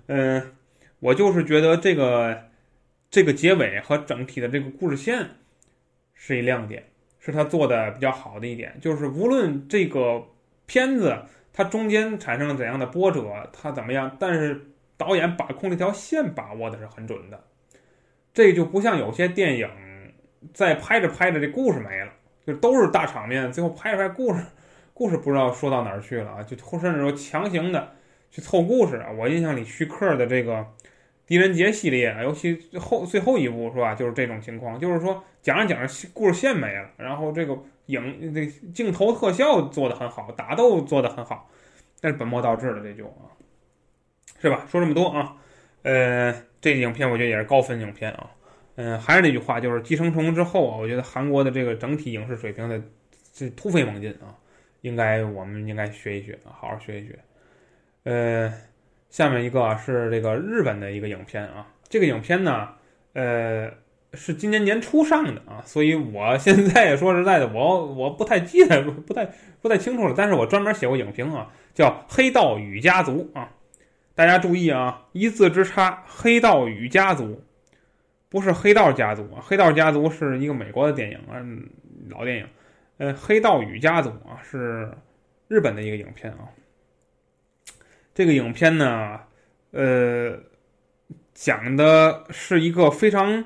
[0.06, 0.54] 嗯，
[0.98, 2.50] 我就是觉得这个
[3.10, 5.24] 这个结尾和整体的这个故事线
[6.14, 6.82] 是一亮点，
[7.20, 8.76] 是他做的比较好的一点。
[8.80, 10.26] 就是无论这个
[10.66, 11.16] 片子
[11.52, 14.60] 它中间产生了怎样的波折，它怎么样，但是
[14.96, 17.44] 导演把控这条线把握的是很准的。
[18.34, 19.68] 这就不像有些电影
[20.52, 22.12] 在拍着拍着这故事没了，
[22.48, 24.42] 就都是大场面，最后拍着拍故事，
[24.94, 27.92] 故事不知道说到哪儿去了啊，就甚至说强行的。
[28.30, 29.10] 去凑故事啊！
[29.10, 30.56] 我印象里徐克的这个
[31.24, 33.94] 《狄仁杰》系列，尤其后最后一部是吧？
[33.94, 38.44] 就是这种情况，就是说讲着讲着故事线没了，然后这个影这
[38.74, 41.48] 镜头特效做的很好，打斗做的很好，
[42.02, 43.32] 但是本末倒置了，这就啊，
[44.42, 44.66] 是吧？
[44.68, 45.36] 说这么多啊，
[45.84, 48.28] 呃，这影片我觉得也是高分影片啊，
[48.80, 52.80] 嗯，还是那句话，就是《寄生虫》之后啊，我觉得韩国的这个整体影视水平的
[53.32, 54.30] 这突飞猛进啊，
[54.82, 57.18] 应该我们应该学一学，好好学一学。
[58.04, 58.54] 呃，
[59.10, 62.68] 下面一个是这个日本的一个影片啊，这个影片呢，
[63.14, 63.68] 呃，
[64.14, 69.28] 是今年年初上的啊，所以我现在说实在的，我我不太记得，不太
[69.60, 70.14] 不太清楚了。
[70.16, 73.50] 但是我专门写过影评啊，叫《黑道与家族》啊，
[74.14, 77.24] 大家注意啊，一字之差，《黑道与家族》
[78.28, 81.40] 不是《黑道家族》啊，《黑道家族》是一个美国的电影啊，
[82.10, 82.46] 老电影。
[82.98, 84.90] 呃，《黑道与家族》啊是
[85.46, 86.48] 日本的一个影片啊。
[88.14, 89.20] 这个影片呢，
[89.70, 90.38] 呃，
[91.32, 93.44] 讲的是一个非常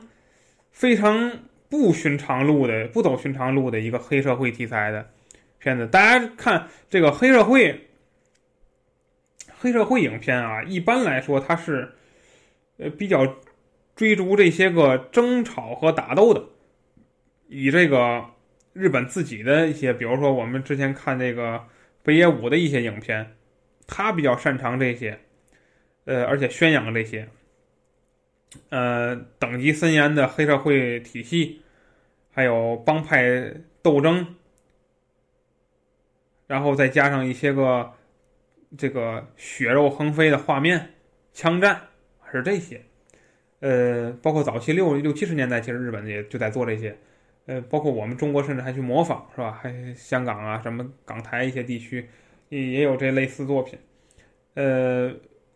[0.71, 1.33] 非常
[1.69, 5.11] 不寻常路的、不走寻常路的一个黑社会题材的
[5.59, 5.87] 片子。
[5.87, 7.89] 大家看这个黑社会
[9.59, 11.93] 黑社会影片啊，一般来说它是
[12.79, 13.37] 呃比较
[14.03, 16.45] 追逐这些个争吵和打斗的，
[17.47, 18.25] 以这个
[18.73, 21.65] 日本自己的一些，比如说我们之前看这个
[22.03, 23.37] 北野武的一些影片。
[23.87, 25.21] 他比较擅长这些，
[26.05, 27.29] 呃，而且宣扬这些，
[28.71, 31.63] 呃，等级森严的黑社会体系，
[32.33, 34.35] 还有帮派斗争，
[36.49, 37.93] 然后再加上一些个
[38.77, 40.95] 这个血肉横飞的画面、
[41.33, 41.83] 枪战，
[42.33, 42.85] 是这些，
[43.63, 46.95] 呃，包括早期六六七十年代，其实日本也就在做这些，
[47.47, 49.51] 呃，包括我们中国甚至还去模仿，是吧？
[49.51, 52.07] 还香港啊，什么港台一些地区。
[52.49, 53.79] 也也有这类似作品，
[54.53, 55.11] 呃，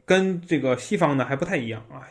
[0.06, 2.08] 跟这个西方呢还不太一样啊，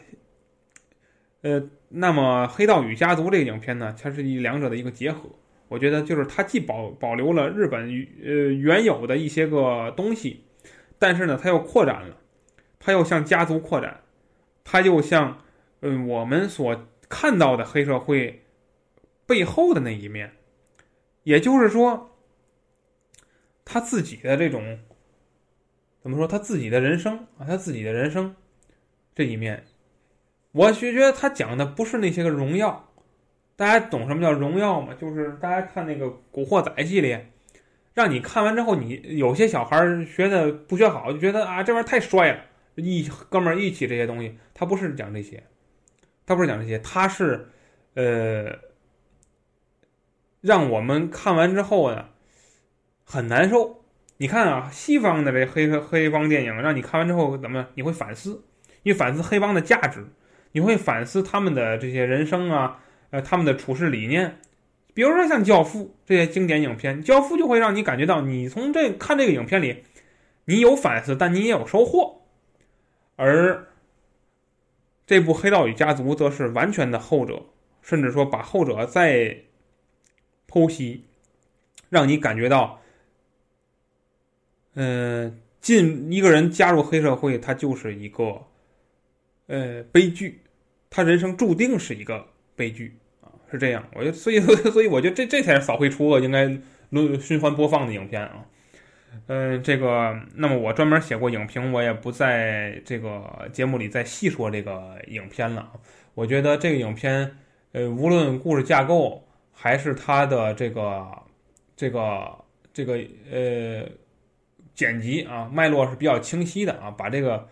[1.41, 5.27] 呃，那么《黑道与家族》这个影片呢，它是一两者的一个结合，
[5.69, 7.81] 我觉得就是它既保保留了日本
[8.23, 10.43] 呃原有的一些个东西，
[10.99, 12.17] 但是呢，它又扩展了，
[12.77, 14.01] 它又向家族扩展，
[14.63, 15.39] 它又向
[15.81, 18.43] 嗯我们所看到的黑社会
[19.25, 20.31] 背后的那一面，
[21.23, 22.11] 也就是说。
[23.67, 24.77] 他自己的这种
[25.99, 26.27] 怎么说？
[26.27, 28.35] 他自己的人生啊，他自己的人生
[29.15, 29.63] 这一面，
[30.51, 32.93] 我就觉得他讲的不是那些个荣耀。
[33.55, 34.93] 大家懂什么叫荣耀吗？
[34.93, 37.31] 就是大家看那个《古惑仔》系列，
[37.95, 42.45] 让你看完之后，你有些小孩学的不学好，就觉得啊，这玩意儿太帅了，
[42.75, 45.43] 一哥们儿一起这些东西，他不是讲这些，
[46.25, 47.47] 他不是讲这些，他是
[47.93, 48.57] 呃，
[50.41, 52.09] 让我们看完之后呢。
[53.07, 53.83] 很难受，
[54.17, 57.67] 你看啊，西方的这黑黑帮电影，让你看完之后怎么？
[57.75, 58.43] 你会反思，
[58.81, 60.07] 你反思黑帮的价值，
[60.53, 62.79] 你会反思他们的这些人生啊，
[63.11, 64.39] 呃，他们的处事理念。
[64.95, 69.83] 比如说像《教父》这些经典影片，《教父》就会让你感觉到，你从这看这个影片里，
[70.45, 72.23] 你有反思，但你也有收获。
[73.17, 73.67] 而
[75.05, 77.43] 这部《黑道与家族》则是完全的后者，
[77.81, 79.37] 甚至说把后者再
[80.49, 81.03] 剖析，
[81.89, 82.81] 让你感觉到。
[84.77, 88.45] 嗯，进一个人加入黑社会，他就是一个，
[89.47, 90.41] 呃，悲剧，
[90.89, 92.27] 他人生注定是一个
[92.57, 93.87] 悲剧啊，是这样。
[93.93, 98.45] 我觉得，所以，所以我觉得这这才是扫黑除恶应该轮循环播放的影片啊。
[99.27, 105.71] 嗯，这个，那么我专门写过影评，我也不在这个节目里再细说这个影片了。
[106.13, 107.35] 我觉得这个影片，
[107.71, 111.07] 呃，无论故事架构还是它的这个，
[111.75, 112.35] 这个，
[112.73, 112.99] 这个，
[113.31, 113.87] 呃。
[114.75, 117.47] 剪辑啊，脉络是比较清晰的啊，把这个，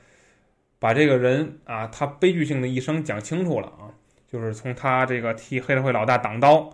[0.78, 3.88] 把这个人啊，他悲剧性的一生讲清楚了啊，
[4.30, 6.70] 就是从他这个替黑社会老大挡刀，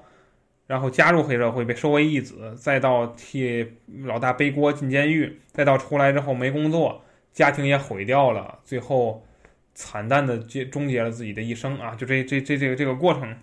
[0.70, 3.66] 然后加入黑社会被收为义子，再到替
[4.04, 7.04] 老大背锅进监狱，再到出来之后没工作，
[7.34, 9.26] 家庭也毁掉了，最后
[9.74, 11.96] 惨淡的结终结了自己的一生啊！
[11.96, 13.36] 就这这这这个这个过程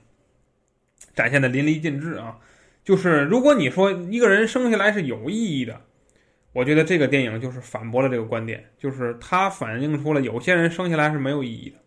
[1.17, 2.39] 展现的淋漓尽致啊！
[2.85, 5.81] 就是如果你说一个人生下来是有意义的，
[6.53, 11.79] 我觉得这个电影就是反驳了这个观点，就是它反映出了有些人生下来是没有意义的，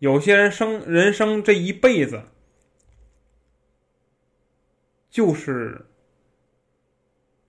[0.00, 2.24] 有些人生人生这一辈子
[5.10, 5.86] 就是，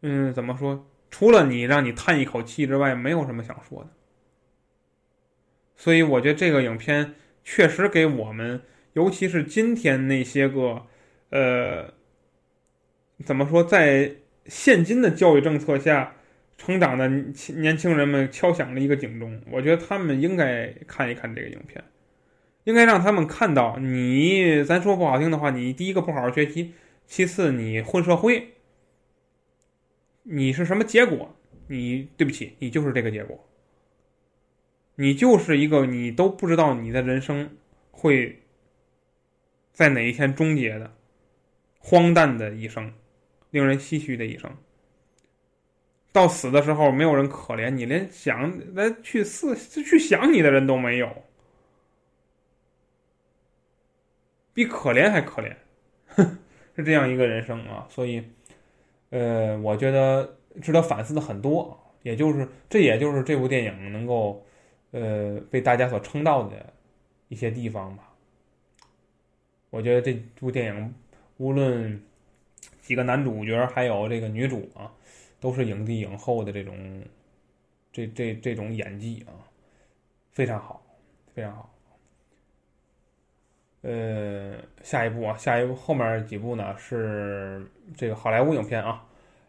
[0.01, 0.87] 嗯，怎么说？
[1.09, 3.89] 除了你让你叹一口气之外，没有什么想说的。
[5.75, 8.61] 所以我觉得这个影片确实给我们，
[8.93, 10.87] 尤其是今天那些个，
[11.29, 11.93] 呃，
[13.25, 16.15] 怎么说，在现今的教育政策下
[16.57, 19.41] 成长的年轻人们敲响了一个警钟。
[19.51, 21.83] 我觉得他们应该看一看这个影片，
[22.63, 26.73] 应该让他们看到你，咱说不好听的话，你第一个不好好学习，
[27.11, 28.53] 其次你混社会，
[30.23, 31.35] 你是什么结果？
[31.67, 33.37] 你对不起，你就是这个结果。
[34.95, 37.57] 你就是一个你都不知道你的人生
[37.91, 38.41] 会
[39.73, 40.95] 在哪一天终结的
[41.79, 42.93] 荒诞的一生，
[43.49, 44.49] 令人唏嘘的一生。
[46.13, 51.23] 到死的时候，没有人可怜你，连想来去思去想你的人都没有，
[54.53, 55.53] 比可怜还可怜，
[56.07, 56.37] 哼
[56.83, 57.87] 这样一个人生啊！
[57.89, 58.23] 所以，
[59.09, 64.45] 呃，我觉得值得反思的很多，也就是这也就是这部电影能够。
[64.93, 66.73] 呃，被大家所称道的
[67.29, 68.11] 一些地方吧。
[69.69, 70.93] 我觉得这部电影
[71.37, 72.03] 无论
[72.81, 74.91] 几个男主角还有这个女主啊，
[75.39, 77.01] 都是影帝影后的这种
[77.93, 79.31] 这这这种演技啊，
[80.33, 80.83] 非常好，
[81.33, 81.73] 非常好。
[83.81, 84.53] 呃，
[84.83, 87.65] 下一部啊，下一部后面几部呢是
[87.95, 89.03] 这个好莱坞影片啊，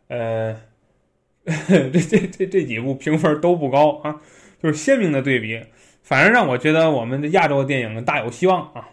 [0.08, 0.60] 呃，
[1.44, 4.20] 这这这这几部评分都不高啊。
[4.62, 5.60] 就是鲜明的对比，
[6.02, 8.88] 反而让我觉得我们的亚洲电影大有希望啊。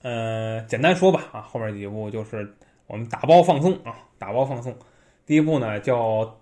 [0.00, 2.54] 呃，简单说吧啊，后面几部就是
[2.86, 4.74] 我们打包放送啊，打包放送。
[5.26, 6.40] 第一部呢叫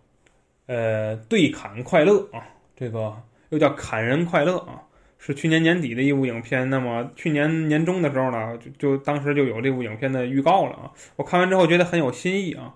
[0.66, 2.46] 呃对砍快乐啊，
[2.76, 4.80] 这个又叫砍人快乐啊，
[5.20, 6.68] 是去年年底的一部影片。
[6.68, 10.90] 那么去年年中的时候呢，就就当时就有这部影片的预告了啊。
[11.14, 12.74] 我看完之后觉得很有新意啊。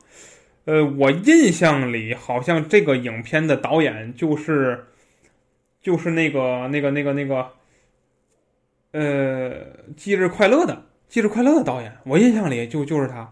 [0.66, 4.84] 呃，我印象里好像这个影片的导演就是。
[5.84, 7.47] 就是那个、那个、那个、那个，
[8.92, 9.51] 呃，
[9.95, 10.72] 《忌日快乐》的
[11.09, 13.30] 《忌日快乐》的导演，我印象里就就是他，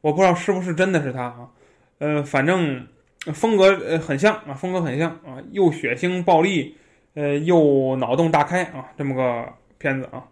[0.00, 1.50] 我不知道是不是真的是他啊。
[1.98, 2.86] 呃，反正
[3.34, 6.76] 风格呃很像啊，风格很像啊，又血腥暴力，
[7.14, 10.24] 呃，又脑洞大开啊，这么个片子啊。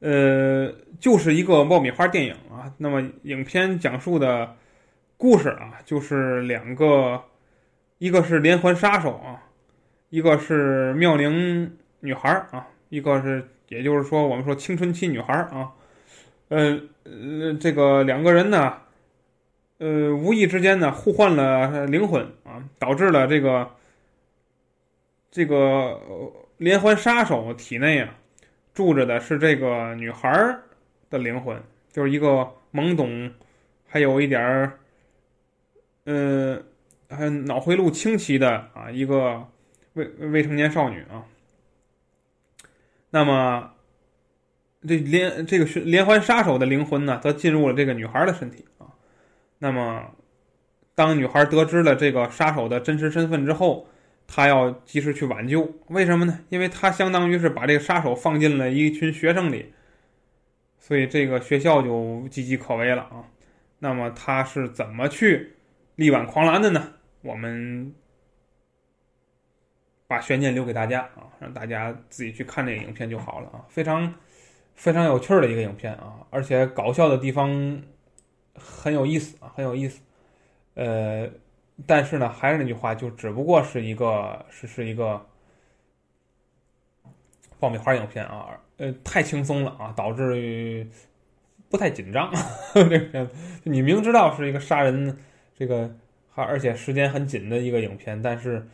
[0.00, 2.72] 呃，就是一个爆米花电影啊。
[2.78, 4.56] 那么影片讲述的
[5.16, 7.22] 故事啊，就是两个，
[7.98, 9.42] 一个是连环杀手啊。
[10.10, 15.72] 一个是妙龄女孩啊，一个是，也就是说，我们说青春期女孩啊，
[16.48, 18.74] 呃呃，这个两个人呢，
[19.78, 23.68] 呃，无意之间呢互换了灵魂啊，导致了这个
[25.34, 26.00] 这个
[26.58, 28.14] 连环杀手体内啊
[28.72, 30.30] 住着的是这个女孩
[31.10, 31.60] 的灵魂，
[31.90, 33.32] 就是一个懵懂，
[33.88, 34.78] 还有一点儿，
[36.04, 36.62] 呃，
[37.10, 39.44] 还脑回路清奇的啊一个。
[39.94, 41.22] 未未成年少女啊，
[43.10, 43.74] 那么
[44.82, 48.90] 这连这个是连环杀手的灵魂呢，则进入了这个女孩的身体啊。
[49.60, 50.10] 那么，
[50.96, 53.86] 当女孩得知了这个杀手的真实身份之后，
[54.26, 55.74] 他要及时去挽救。
[55.88, 56.40] 为什么呢？
[56.48, 59.72] 因为他相当于是把这个杀手放进了一群学生里，
[60.78, 61.90] 所以这个学校就
[62.28, 63.24] 岌岌可危了啊。
[63.78, 65.54] 那么，他是怎么去
[65.96, 66.94] 力挽狂澜的呢？
[67.22, 67.94] 我们。
[70.06, 74.14] 把悬念留给大家啊，让大家自己去看这个影片就好了啊，非常
[74.74, 77.82] 非常有趣的一个影片啊，而且搞笑的地方
[78.54, 80.02] 很有意思啊，很有意思。
[80.74, 81.28] 呃，
[81.86, 85.24] 但是呢，还是那句话，就只不过是一个是是一个
[87.58, 90.88] 爆米花影片啊，呃，太轻松了啊，导致于
[91.68, 92.32] 不太紧张。
[92.74, 93.32] 这个片子
[93.64, 95.18] 你明知道是一个杀人，
[95.56, 95.94] 这个
[96.30, 98.68] 还而且时间很紧的一个影片，但是。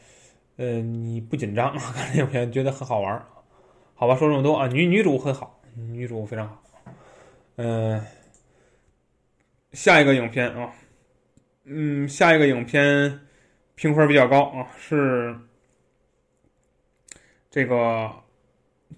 [0.56, 3.24] 呃，你不紧张， 看这影片觉得很好玩
[3.94, 4.14] 好吧？
[4.14, 6.62] 说这么多啊，女女主很好，女主非常好。
[7.56, 8.04] 嗯，
[9.72, 10.70] 下一个影片啊，
[11.72, 13.20] 嗯，下一个影片
[13.76, 15.36] 评分比较高啊，是
[17.48, 18.10] 这个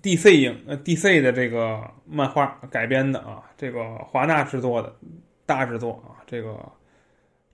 [0.02, 4.96] DC 影呃 DC 的这个漫画改编的啊，这个华纳制作的
[5.44, 6.58] 大制作啊，这个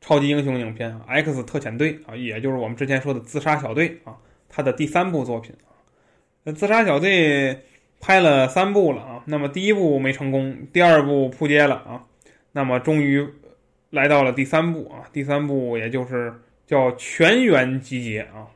[0.00, 4.16] 超级英雄影片《X 特遣队》啊，也就是我们之前说的自杀小队啊，
[4.48, 5.74] 它的第三部作品啊。
[6.44, 7.64] 那自杀小队
[8.00, 12.04] 拍了三部了啊，那么第一部没成功，第二部扑街了啊，
[12.52, 13.28] 那么终于
[13.90, 16.32] 来到了第三部啊，第三部也就是
[16.66, 18.48] 叫全员集结啊。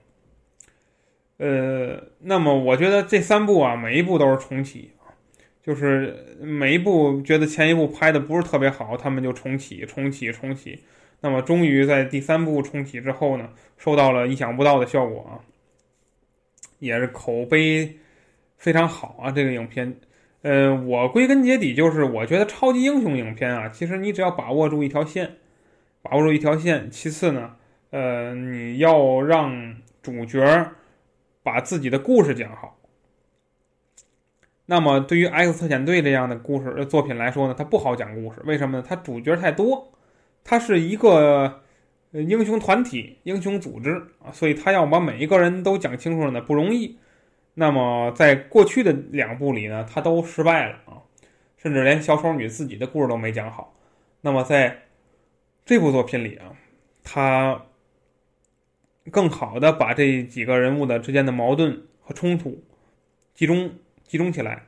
[1.39, 5.11] 呃，那么我觉得这三部啊，每一部都是重启啊，
[5.63, 10.85] 就是每一部觉得前一部拍的不是特别好，他们就重启、重启、重启。
[11.21, 15.41] 那么终于在第三部重启之后呢，收到了意想不到的效果啊，
[16.79, 17.97] 也是口碑
[18.57, 19.31] 非常好啊。
[19.31, 19.97] 这个影片，
[20.43, 25.39] 呃，我归根结底就是我觉得超级英雄影片啊，其实你只要把握住一条线，
[26.03, 27.57] 把握住一条线，其次呢，
[27.91, 30.73] 呃，你要让主角。
[31.45, 32.79] 把自己的故事讲好。
[34.67, 38.41] 那么，对于《X 特遣队》这样的故事作品来说呢，它不好讲故事。
[38.45, 38.85] 为什么呢？
[38.89, 39.93] 它主角太多，
[40.45, 41.63] 它是一个
[42.13, 43.91] 英雄团体、英雄组织
[44.25, 46.97] 啊，所以他要把每一个人都讲清楚了呢，不容易。
[47.55, 51.03] 那么，在过去的两部里呢，他都失败了啊，
[51.57, 53.75] 甚至连小丑女自己的故事都没讲好。
[54.21, 54.83] 那么，在
[55.65, 56.57] 这部作品里啊，
[57.03, 57.63] 他。
[59.11, 62.63] 更好的把这几个人物的之间的矛盾和冲突
[63.35, 63.69] 集中
[64.05, 64.63] 集中起来，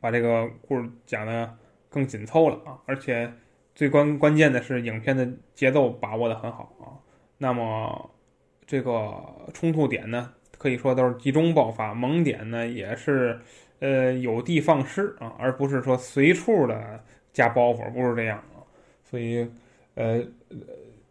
[0.00, 1.56] 把这个故事讲的
[1.88, 2.82] 更紧凑了啊！
[2.84, 3.32] 而且
[3.76, 6.98] 最关关键的是，影片的节奏把握的很好啊。
[7.38, 8.10] 那么
[8.66, 9.14] 这个
[9.54, 13.40] 冲突点呢，可以说都是集中爆发，萌点呢也是
[13.80, 17.02] 呃有的放矢啊，而不是说随处的
[17.32, 18.62] 加包袱，不是这样啊。
[19.02, 19.50] 所以
[19.94, 20.22] 呃。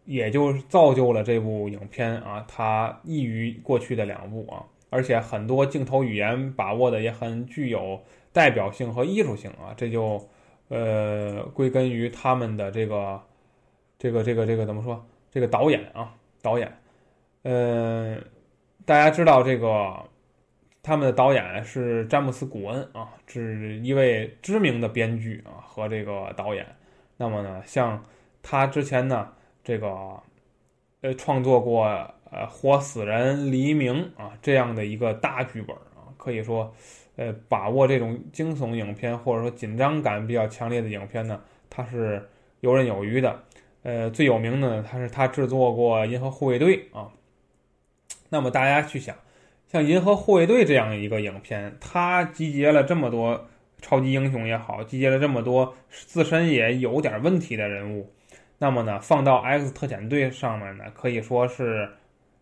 [0.04, 10.20] 也就造就了这部影片啊，它异于过去的两部啊，而且很多镜头语言把握的也很具有代表性和艺术性啊，这就
[10.70, 13.22] 呃归根于他们的这个
[13.96, 15.06] 这个这个这个怎么说？
[15.30, 16.70] 这个导演啊，导演，
[17.42, 18.18] 呃，
[18.84, 19.94] 大家知道这个
[20.82, 26.66] 他们的导演是詹姆斯·古恩啊，是一位知名的编剧啊和这个导演。
[27.16, 28.02] 那么呢，像
[28.42, 29.32] 他之前呢。
[29.64, 30.20] 这个，
[31.02, 36.74] 呃，创作过呃《活死人》《黎明》啊这样的一个大剧本啊，可以说，
[37.14, 42.28] 呃，把握这种惊悚影片或者说紧张感比较强烈的影片呢，他是
[42.58, 43.40] 游刃有余的。
[43.84, 47.08] 呃，最有名的他是他制作过《银河护卫队》啊。
[48.32, 49.14] 那么大家去想，
[49.70, 53.46] 像《银河护卫队》这样一个影片，它集结了这么多
[53.82, 58.10] 超级英雄也好，集结了这么多自身也有点问题的人物。
[58.56, 61.90] 那么呢，放到 X 特遣队上面呢，可以说是，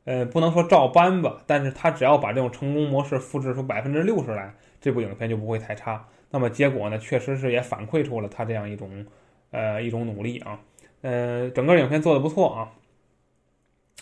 [0.05, 6.07] 呃，不能说照搬吧，但是他只要把这种成功模式复制出百分之六十来，这部影片就不会太差。
[6.31, 9.05] 那么结果呢，确实是也反馈出了他这样一种，
[9.51, 10.61] 呃，一种努力啊，
[11.01, 12.71] 呃，整个影片做的不错啊，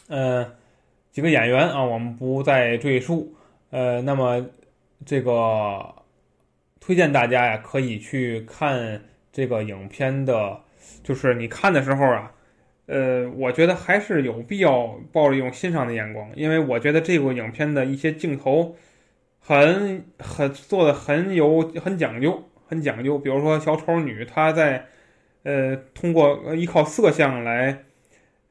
[0.09, 0.53] 呃，
[1.11, 3.34] 几个演员啊，我们不再赘述，
[3.70, 4.46] 呃，那么
[5.04, 5.94] 这个
[6.80, 9.02] 推荐大家呀，可以去看
[9.32, 10.61] 这个影片的。
[11.02, 12.32] 就是你看的时候啊，
[12.86, 18.76] 呃，我觉得还是有必要抱着一种欣赏的眼光，因为我觉得这部影片的一些镜头
[19.38, 23.18] 很很做的很有很讲究，很讲究。
[23.18, 24.86] 比如说小丑女她在
[25.42, 27.84] 呃通过依靠色相来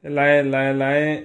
[0.00, 1.22] 来来来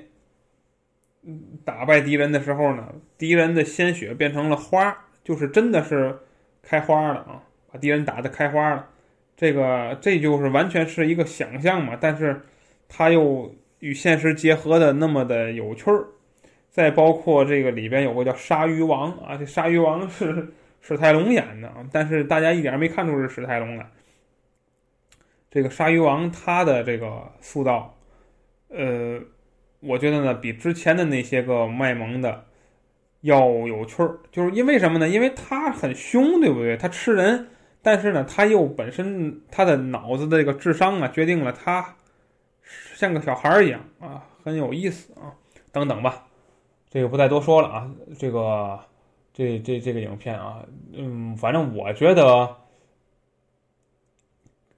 [1.64, 6.18] 打败敌人的时候呢，敌人的鲜血变成了花，就是真的是
[6.62, 8.88] 开花了啊，把敌人打得开花了。
[9.36, 12.42] 这个这就是完全是一个想象嘛，但是
[12.88, 16.08] 它又与现实结合的那么的有趣儿。
[16.70, 20.52] 再包括这个里边有个叫鲨鱼王啊，这鲨鱼王是
[20.82, 23.88] 史泰龙演的啊，但是大家一点没看出是史泰龙来。
[25.52, 27.96] 这个鲨鱼王他的这个塑造，
[28.70, 29.20] 呃，
[29.84, 32.46] 我觉得呢比之前的那些个卖萌的
[33.22, 35.08] 要有趣儿，就是因为什么呢？
[35.08, 36.76] 因为他很凶，对不对？
[36.78, 37.50] 他吃人。
[37.86, 41.96] 但是呢，他又本身他的脑子的这个智商啊，决定了他
[42.96, 45.36] 像个小孩儿一样啊，很有意思啊，
[45.70, 46.26] 等等吧，
[46.90, 47.92] 这个不再多说了啊。
[48.18, 48.80] 这个
[49.34, 50.64] 这这这个影片啊，
[50.94, 52.56] 嗯，反正我觉得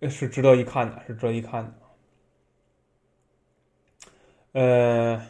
[0.09, 1.73] 是值得一看的，是值得一看的。
[4.55, 5.21] 呃，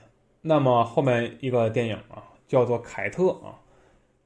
[0.41, 3.59] 那么后面一个电影啊，叫做《凯特》啊，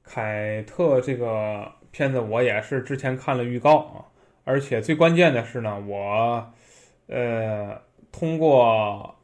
[0.03, 1.71] 凯特这个。
[1.91, 4.05] 片子我也是之前看了预告啊，
[4.43, 6.47] 而且最关键的是呢，我
[7.07, 7.81] 呃
[8.11, 9.15] 通过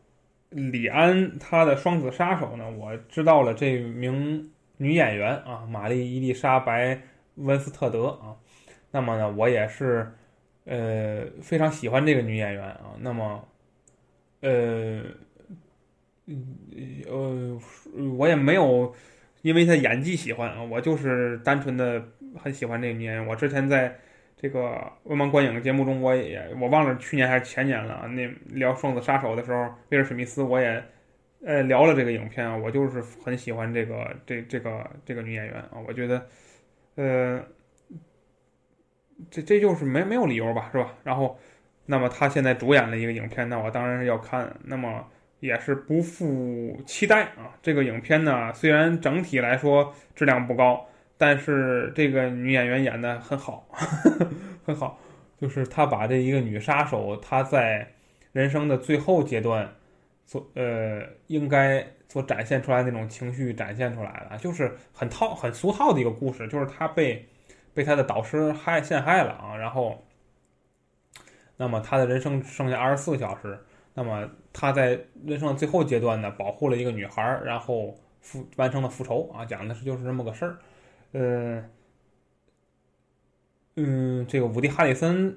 [0.50, 7.00] 李安他的《双子杀手》呢，我知道了这名女演员啊，玛丽伊丽莎白
[7.36, 8.34] 温斯特德啊。
[8.90, 10.12] 那么呢，我也是
[10.66, 12.96] 呃非常喜欢这个女演员啊。
[12.98, 13.48] 那么
[14.42, 15.04] 呃
[16.28, 16.58] 嗯
[17.08, 17.60] 呃，
[18.18, 18.94] 我也没有
[19.42, 22.04] 因为她演技喜欢啊，我就是单纯的
[22.38, 23.28] 很喜欢这个女演员。
[23.28, 23.98] 我之前在
[24.38, 28.08] 这个文盲观影节目中，我也我忘了去年还是前年了。
[28.10, 30.84] 那聊《双子杀手》的时候，威尔史密斯我也。
[31.44, 36.28] 呃，聊了这个影片啊，我就是很喜欢这个这这个这个女演员啊，我觉得，
[36.96, 37.40] 呃，
[39.30, 40.96] 这这就是没没有理由吧，是吧？
[41.04, 41.38] 然后，
[41.86, 45.08] 那么她现在主演了一个影片，那我当然是要看，那么
[45.46, 47.56] 也是不负期待啊。
[47.62, 50.86] 这个影片呢，虽然整体来说质量不高，
[51.18, 53.68] 但是这个女演员演的很好，
[54.66, 55.00] 很好，
[55.40, 57.88] 就是她把这一个女杀手，她在
[58.34, 59.74] 人生的最后阶段。
[60.28, 67.24] 所呃，应该所展现出来那种情绪展现出来了，就是很套、很俗套的一个故事，就是他被
[67.76, 70.04] 被他的导师害陷害了啊，然后，
[71.58, 73.60] 那么他的人生剩下二十四个小时，
[73.96, 74.90] 那么他在
[75.26, 80.58] 人生的最后阶段呢，保护了一个女孩，然后复完成了复仇啊，讲的是就是这么个事儿，
[81.14, 81.64] 呃，
[83.76, 85.36] 嗯，这个伍迪·哈里森，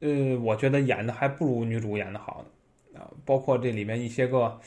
[0.00, 2.44] 呃，我觉得演的还不如女主演的好。
[2.92, 4.58] 啊，包括这里面一些个，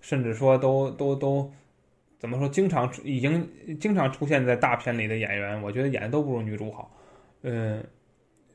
[0.00, 1.50] 甚至说都都都，
[2.16, 2.48] 怎么说？
[2.48, 3.50] 经常已经
[3.80, 6.96] 经常出现在大片里的演员，我觉得演的都不如女主好。
[7.42, 7.84] 嗯，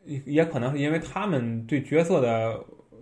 [0.05, 2.57] 也可能是因为他们对角色的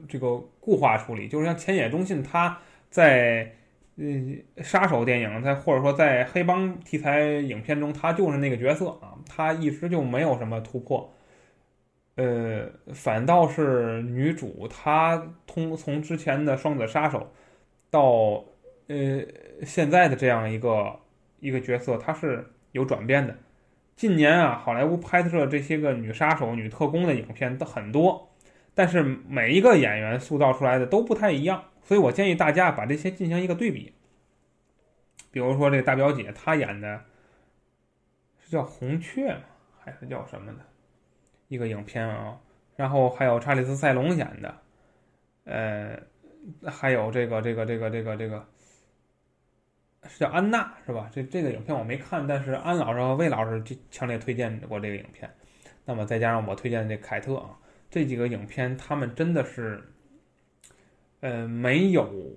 [0.07, 2.57] 这个固化处理，就是像浅野忠信，他
[2.89, 3.53] 在
[3.97, 11.11] 嗯杀手电影，在或者说在黑帮题材影片中，他就是那个角色啊，他一直就没有什么突破。
[12.15, 17.29] 呃，反倒是女主，她通从之前的双子杀手，
[17.89, 18.45] 到
[18.87, 19.21] 呃
[19.63, 20.97] 现在的这样一个
[21.41, 23.35] 一个角色，她是有转变的。
[23.97, 28.29] 近年啊，好莱坞拍摄这些个女杀手、女特工的影片都很多，
[28.75, 33.93] 但是每一个演员塑造出来的都不太一样，所以我建议大家把这些进行一个对比。
[35.31, 37.01] 比如说这个大表姐，她演的
[38.43, 39.41] 是叫红雀吗？
[39.79, 40.59] 还是叫什么的？
[41.47, 42.39] 一个影片啊，
[42.75, 44.57] 然后还有查理斯·塞隆演的，
[45.43, 45.99] 呃，
[46.69, 48.45] 还有这个这个这个这个这个
[50.07, 51.09] 是叫安娜是吧？
[51.13, 55.29] 这这个影片我没看，但是安老师和魏老师就强烈推荐过这个影片。
[55.85, 57.51] 那么再加上我推荐的这凯特啊，
[57.95, 59.81] 这几个影片他们真的是，
[61.21, 62.35] 呃，没有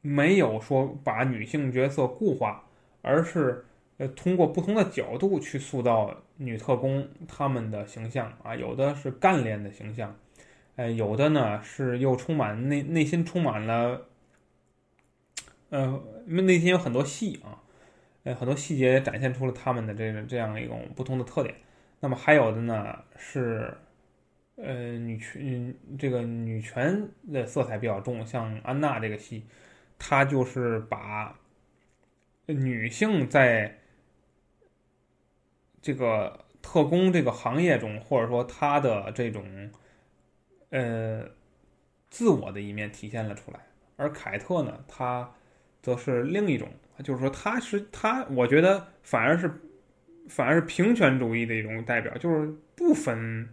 [0.00, 2.64] 没有说把女性角色固化，
[3.02, 3.64] 而是。
[3.96, 10.16] 呃，通过不同的角度去塑造女特工她们的形象啊，有的是干练的形象，
[10.74, 14.08] 呃，有的呢是又充满内内心充满了，
[15.70, 17.62] 呃，内心有很多戏啊，
[18.24, 21.54] 呃，很多细节展现出了他们的这个这样一种不同的特点。
[22.00, 23.72] 那么还有的呢是，
[24.56, 29.44] 呃，女权这个女权的色彩比较重，像安娜这个戏，
[29.98, 31.38] 她就是把
[32.46, 33.78] 女性在
[35.80, 39.70] 这个特工这个行业中，或者说他的这种，
[40.70, 41.26] 呃，
[42.10, 43.60] 自我的一面体现了出来。
[43.96, 45.30] 而凯特呢，她
[45.82, 46.68] 则是另一种，
[47.02, 49.60] 就是说她是她，我觉得反而是
[50.28, 53.48] 反而是平权主义的一种代表，就是不分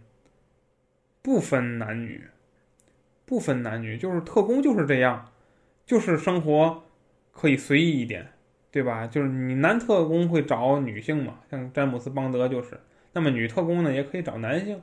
[1.22, 2.24] 不分男女，
[3.24, 5.32] 不分男女，就是特工就是这样，
[5.86, 6.84] 就是生活
[7.30, 8.28] 可以随意一点。
[8.72, 9.06] 对吧？
[9.06, 12.80] 就是你男特工会找女性嘛，像詹姆斯邦德就是。
[13.12, 14.80] 那么女特工呢，也可以找男性。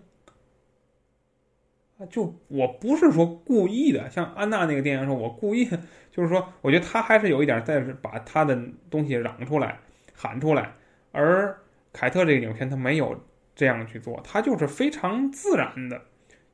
[2.07, 5.67] 就我不是说故意的，像安娜那个电影说，我故意，
[6.11, 8.55] 就是说，我觉得他还是有一点在把他的
[8.91, 9.79] 东西嚷出来、
[10.13, 10.75] 喊出来。
[11.11, 11.59] 而
[11.93, 13.23] 凯特这个影片他没有
[13.55, 16.01] 这样去做，他就是非常自然的，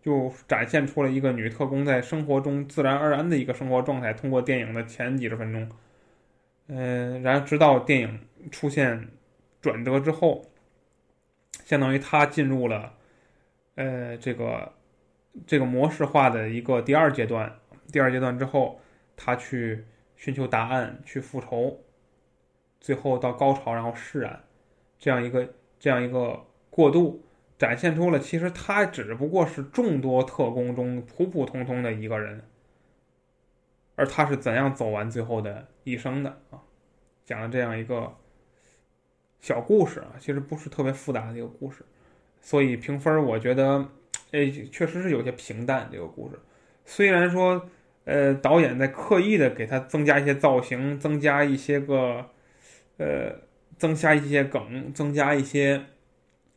[0.01, 4.13] 就展现出了一个女特工在生活中自然而然的一个生活状态。
[4.13, 5.69] 通过电影的前几十分钟。
[6.67, 8.19] 嗯，然后直到电影
[8.49, 9.07] 出现
[9.61, 10.43] 转折之后，
[11.63, 12.93] 相当于他进入了
[13.75, 14.73] 呃这个
[15.45, 17.59] 这个模式化的一个第二阶段。
[17.91, 18.81] 第二阶段之后，
[19.15, 21.79] 他去寻求答案，去复仇，
[22.79, 24.44] 最后到高潮，然后释然，
[25.05, 25.47] 这样一个
[25.77, 27.23] 这样一个过渡，
[27.59, 32.41] 展现出了其实他只不过是众多特工中普普通通的一个人。
[33.95, 36.57] 而他是怎样走完最后的一生的啊？
[37.23, 38.15] 讲了这样一个
[39.39, 41.85] 小故事啊，其实不是特别复杂的一个故事，
[42.41, 43.87] 所以评分我觉得，
[44.31, 45.87] 哎，确实是有些平淡。
[45.91, 46.39] 这个故事
[46.83, 47.69] 虽然说，
[48.05, 52.25] 呃，导演在刻意的给他增加一些造型，增加一些个，
[52.97, 53.35] 呃，
[53.77, 55.85] 增加一些梗，增加一些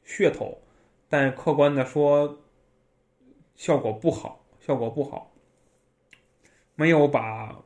[0.06, 0.62] 噱头，
[1.08, 2.38] 但客观的说，
[3.54, 5.32] 效果不好，效果不好，
[6.74, 7.62] 没有把，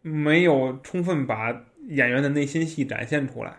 [0.00, 3.58] 没有充分把演员的内心戏展现出来。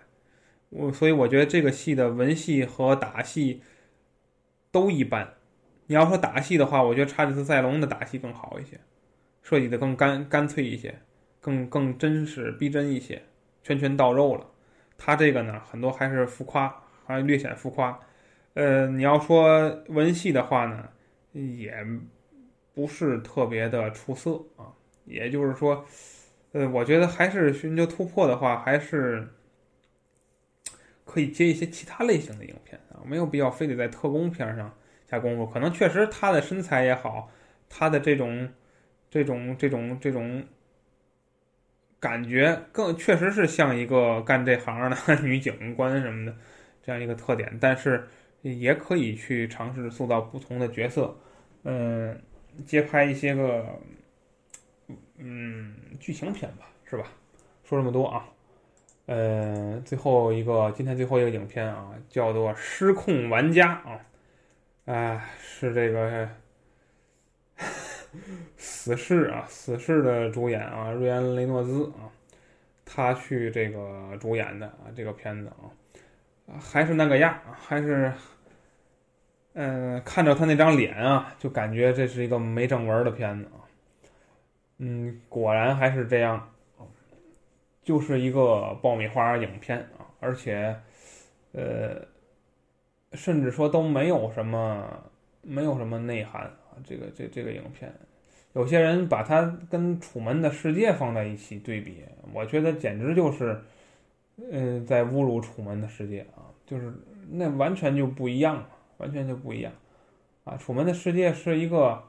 [0.70, 3.62] 我所以我觉得这个戏的文戏和打戏
[4.72, 5.36] 都一般。
[5.86, 8.80] 你要说打戏的话，我觉得查理斯·塞隆的打戏更好一些，
[9.44, 11.02] 设计的更干干脆一些，
[11.40, 13.22] 更更真实逼真一些，
[13.64, 14.46] 拳拳到肉了。
[14.98, 16.72] 他这个呢，很多还是浮夸，
[17.06, 18.00] 还略显浮夸。
[18.54, 20.88] 呃，你要说文戏的话呢，
[21.32, 21.74] 也
[22.76, 24.72] 不是特别的出色啊。
[25.06, 25.84] 也就是说，
[26.52, 29.28] 呃，我觉得还是寻求突破的话，还是。
[31.06, 34.74] 可以接一些其他类型的影片啊，没有必要非得在特工片上
[35.08, 35.46] 下功夫。
[35.46, 37.30] 可能确实他的身材也好，
[37.70, 38.50] 他的这种、
[39.12, 40.42] 这种、这种、这种
[42.04, 46.36] 感觉，更确实是像一个干这行的 女警官什么的
[46.82, 47.58] 这样一个特点。
[47.62, 48.06] 但是
[48.42, 51.18] 也可以去尝试塑造不同的角色，
[51.64, 52.22] 嗯，
[52.66, 53.66] 接拍一些个
[55.18, 57.06] 嗯剧情片吧，是吧？
[57.64, 58.26] 说这么多啊。
[59.06, 64.00] 呃，最后一个今天最后一个影片啊，叫做《失控玩家》啊，
[64.94, 66.28] 啊，是这个
[68.58, 72.10] 死侍啊，死侍的主演啊，瑞安·雷诺兹啊，
[72.86, 75.52] 他去这个主演的啊，这个片子
[76.48, 78.12] 啊，还是那个样还是，
[79.54, 83.62] 嗯，看着他那张脸啊，就感觉这是一个没正文的片子啊，
[84.78, 86.50] 嗯，果然还是这样。
[87.86, 90.74] 就是一个爆米花影片啊，而且，
[91.52, 92.02] 呃，
[93.12, 94.88] 甚至说都没有什么，
[95.42, 96.50] 没有什么内涵。
[96.84, 97.94] 这个这这个影片，
[98.54, 102.04] 有些人把它跟《楚门的世界》放在一起对比，
[102.34, 103.60] 我觉得简直就是，
[104.38, 106.94] 嗯，在侮辱《楚门的世界》啊，就是
[107.30, 109.72] 那完全就不一样了，完全就不一样
[110.44, 110.54] 啊。
[110.58, 112.04] 《楚门的世界》是一个，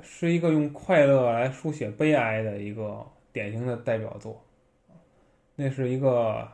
[0.00, 3.06] 是一个用快乐来书写悲哀的一个。
[3.34, 4.44] 典型的代表作，
[5.56, 6.46] 那是一个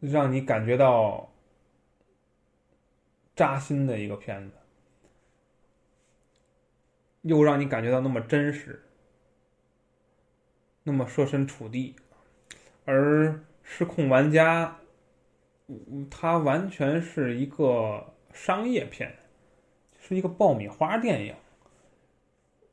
[0.00, 1.30] 让你感觉到
[3.36, 4.56] 扎心的一个片子，
[7.22, 8.82] 又让你感觉到那么真实，
[10.82, 11.94] 那么设身处地。
[12.84, 13.28] 而
[13.62, 14.78] 《失控玩家》，
[16.10, 19.14] 它完全是一个商业片，
[20.00, 21.34] 是一个爆米花电影。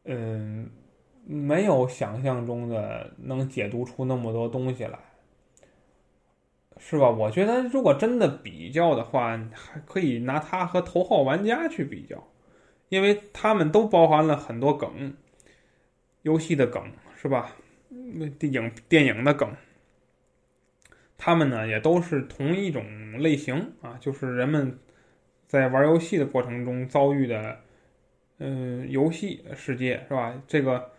[0.05, 0.71] 嗯。
[1.25, 4.99] 没有想象中的能解读出那么多东西来，
[6.79, 7.09] 是吧？
[7.09, 12.27] 我觉得如果真的比较的话，还可以拿它和《头号玩家》去比较，
[12.89, 15.13] 因为他们都包含了很多梗，
[16.23, 16.83] 游戏的梗，
[17.15, 17.55] 是吧？
[18.39, 19.49] 电影电影的梗，
[21.17, 24.77] 他们呢也都是同一种类型啊，就是人们
[25.47, 27.59] 在玩游戏的过程中遭遇的，
[28.39, 30.41] 嗯，游戏世界，是吧？
[30.47, 30.91] 这个。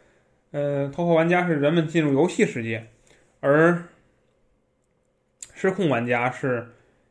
[0.56, 2.86] 呃，头号玩家是人们进入游戏世界，
[3.40, 3.88] 而
[5.64, 6.68] 失控玩家是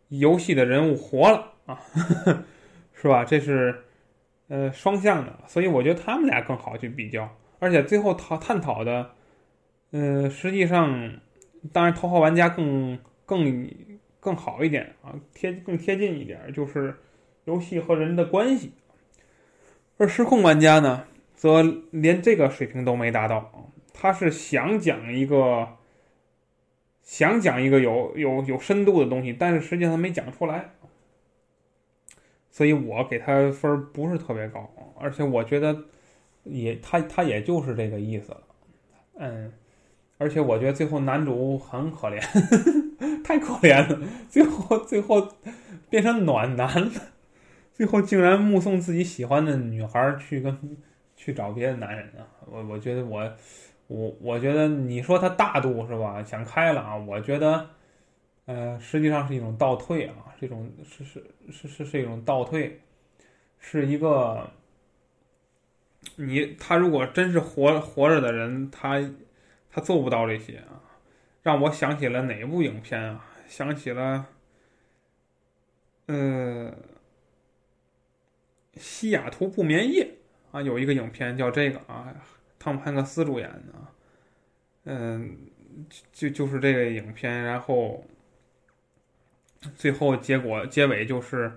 [0.10, 1.82] 游戏的人物活了啊，
[2.94, 3.26] 是吧？
[3.26, 3.84] 这是
[4.48, 9.10] 呃双向的，所以我觉得他们俩更好去比较，而且最后讨探讨的，
[9.90, 11.16] 呃，实际上
[11.72, 13.68] 当然头号玩家更更
[14.20, 16.96] 更好一点啊，贴更贴近一点，就是
[17.46, 18.74] 游戏和人的关系，
[19.98, 21.06] 而失控玩家呢？
[21.34, 25.68] 则连这个水平都没达到他是想讲一个，
[27.04, 30.72] 想讲一个有有有深度的东西，但是实际上没讲出来，
[32.50, 35.84] 所以我给他分不是特别高，而且我觉得
[36.44, 38.42] 也他他也就是这个意思了，
[39.20, 39.54] 嗯，
[40.18, 42.20] 而且我觉得最后男主很可怜，
[43.24, 45.30] 太可怜了，最后最后
[45.90, 46.92] 变成暖男了，
[47.74, 50.78] 最后竟然目送自己喜欢的女孩去跟。
[51.16, 52.28] 去找别的男人啊！
[52.46, 53.24] 我我觉得我，
[53.94, 56.24] 我我觉得你说他大度是吧？
[56.24, 56.96] 想开了啊！
[56.98, 57.70] 我觉得，
[58.46, 62.82] 呃，实际上是一种倒退啊，是一种是是是是是一种倒退，
[63.60, 64.50] 是一个，
[66.16, 69.00] 你他如果真是活活着的人，他
[69.70, 70.82] 他做不到这些啊！
[71.44, 73.24] 让我想起了哪部影片啊？
[73.48, 74.26] 想起了，
[76.08, 76.74] 呃，
[78.76, 80.16] 西雅图不眠夜。
[80.52, 82.14] 啊，有一个影片叫这个啊，
[82.64, 83.74] 汤姆汉克斯主演的，
[84.86, 85.38] 嗯，
[86.14, 88.06] 就就是这个影片，然后
[89.76, 91.52] 最后结果结尾就是，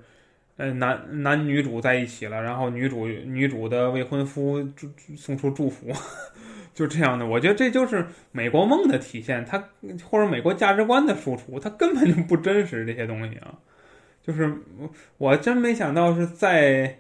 [0.57, 5.93] 呃，男男女主在一起了，然后女主女主的未婚夫祝送出祝福，
[6.75, 7.25] 就这样的。
[7.25, 9.69] 我觉得这就是美国梦的体现，它
[10.11, 13.61] 或者美国价值观的输出，它根本就不真实这些东西啊。
[14.23, 14.53] 就是
[15.19, 16.99] 我真没想到是在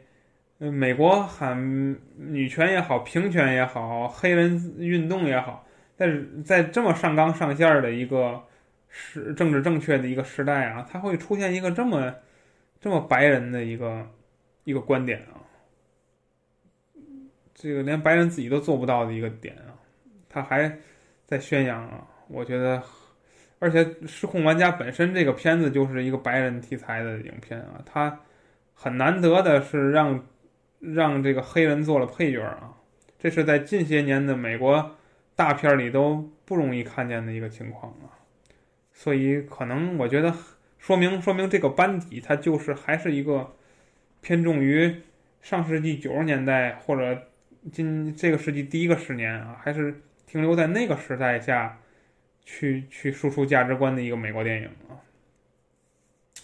[0.59, 8.43] 嗯美国喊女权也好，平权也好，黑人运动也好，但是在这么上纲上线的一个
[8.89, 12.15] 时政治正确的一个时代啊，它会出现一个这么。
[12.79, 14.07] 这么白人的一个
[14.65, 15.41] 一个观点啊，
[17.55, 19.75] 这个连白人自己都做不到的一个点啊，
[20.29, 20.71] 他还
[21.25, 22.81] 在宣扬啊，我觉得，
[23.59, 28.21] 而且《失控玩家》本身这个片子就是一个白人题材的影片啊，他
[28.75, 30.23] 很难得的是让
[30.95, 32.75] 让这个黑人做了配角啊，
[33.19, 34.97] 这是在近些年的美国
[35.35, 38.13] 大片里都不容易看见的一个情况啊，
[38.93, 40.35] 所以可能我觉得。
[40.79, 43.57] 说明说明这个班底，它就是还是一个
[44.21, 44.95] 偏重于
[45.43, 47.21] 上世纪九十年代或者
[47.73, 51.77] 今这个世纪第一个十年啊，还是停留在那个时代下
[52.45, 54.95] 去去输出价值观的一个美国电影啊。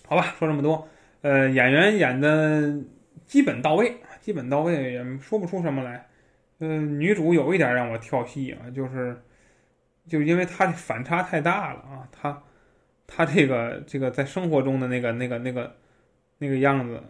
[0.09, 0.89] 好吧，说这么多，
[1.21, 2.81] 呃，演员演的
[3.25, 6.09] 基本到位，基本到位也说不出什么来。
[6.61, 9.21] 呃，女主有一点让我跳戏啊，就是
[10.09, 12.43] 就因为她反差太大了啊，她。
[13.15, 15.77] 她这个这个在生活中的那个那个那个
[16.39, 17.03] 那个样子，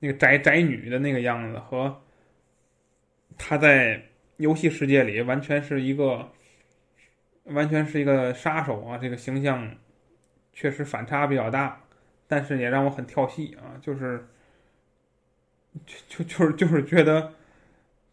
[0.00, 2.02] 那个宅宅女的那个样子，和
[3.38, 4.02] 她在
[4.36, 6.30] 游戏世界里完全是一个
[7.44, 8.98] 完全是一个杀手啊！
[8.98, 9.74] 这个形象
[10.52, 11.80] 确实反差比较大，
[12.26, 13.80] 但是也让我很跳戏啊！
[13.80, 14.26] 就是
[15.86, 17.32] 就就就是就是觉得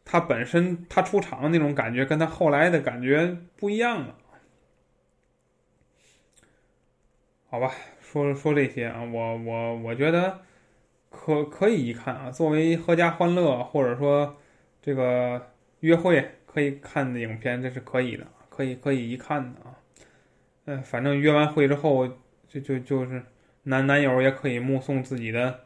[0.04, 4.16] 他本身他出场的那种感觉，跟他后来的感觉不一样了。
[7.50, 10.40] 好吧，说说这些啊，我我我觉得
[11.10, 14.38] 可可以一看啊，作为合家欢乐或者说
[14.82, 15.52] 这个
[15.82, 19.76] 约会可以看的影片，这是可以的，可以可以一看的啊。
[20.64, 22.08] 嗯，反正约完会之后，
[22.48, 23.22] 就就就是
[23.64, 25.66] 男男友也可以目送自己的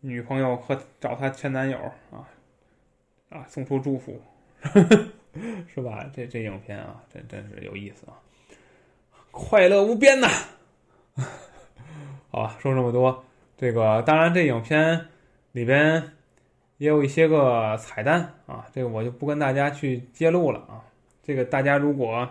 [0.00, 1.78] 女朋友和找她前男友
[2.10, 2.28] 啊
[3.30, 4.20] 啊送出祝福，
[5.68, 6.08] 是吧？
[6.14, 8.14] 这这影片啊，真真是有意思啊，
[9.30, 10.28] 快乐无边呐！
[12.30, 13.24] 好吧，说这么多，
[13.56, 15.08] 这个当然这影片
[15.52, 16.12] 里边
[16.78, 20.84] 也有一些个彩蛋啊，这个我就不跟大家去揭露了啊。
[21.22, 22.28] 这个大家如果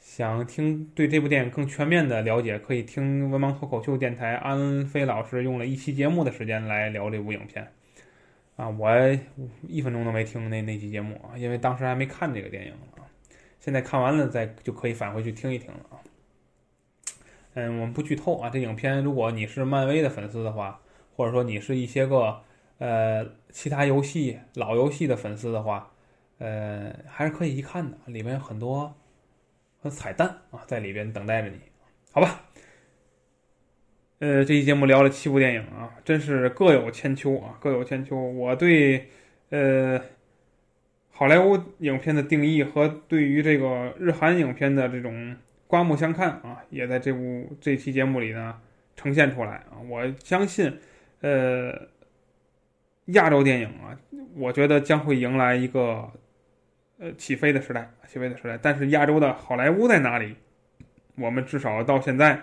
[0.00, 7.70] 想听对这部电影更全面的了解，可以听文盲脱口秀电台安飞老师用了一期节目的时间来聊这部影片
[8.56, 8.68] 啊。
[8.68, 8.90] 我
[9.68, 13.04] 一分钟都没听那那期节目啊，因为当时还没看这个电影啊。
[13.60, 16.00] 现在看完了再就可以返回去听一听了。
[17.54, 18.48] 嗯，我们不剧透啊。
[18.48, 20.80] 这影片，如果你是漫威的粉丝的话，
[21.14, 22.40] 或者说你是一些个
[22.78, 25.92] 呃其他游戏老游戏的粉丝的话，
[26.38, 27.98] 呃，还是可以一看的。
[28.06, 28.94] 里面很多
[29.80, 31.58] 和彩蛋啊，在里边等待着你。
[32.12, 32.44] 好吧，
[34.20, 38.16] 呃，这期节目聊了七部电影啊，真是各有千秋啊，各有千秋。
[38.16, 39.08] 我对
[39.48, 40.00] 呃
[41.10, 45.36] 好莱坞影片的定义和对于这个日韩影片的这种。
[45.70, 48.60] 刮目相看啊，也在这部这期节目里呢
[48.96, 49.78] 呈现出来啊。
[49.88, 50.76] 我相信，
[51.20, 51.72] 呃，
[53.04, 53.96] 亚洲电影啊，
[54.34, 56.10] 我觉得将会迎来一个
[57.00, 58.56] 呃起飞的时代，起飞的时代。
[58.62, 60.36] 但是亚洲的好莱坞在哪里？
[61.16, 62.42] 我们至少到现在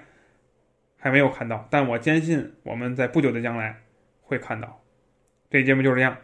[0.98, 1.66] 还没有看到。
[1.72, 3.78] 但我坚信我们在不久的将来
[4.22, 4.82] 会看到。
[5.50, 6.18] 这节目就是这样。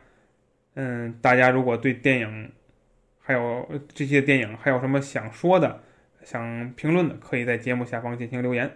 [0.73, 2.51] 嗯，大家如果对电影
[3.21, 5.81] 还有这些电影还有什么想说的？
[6.23, 8.71] 想评论的，可以在节目下方进行留言。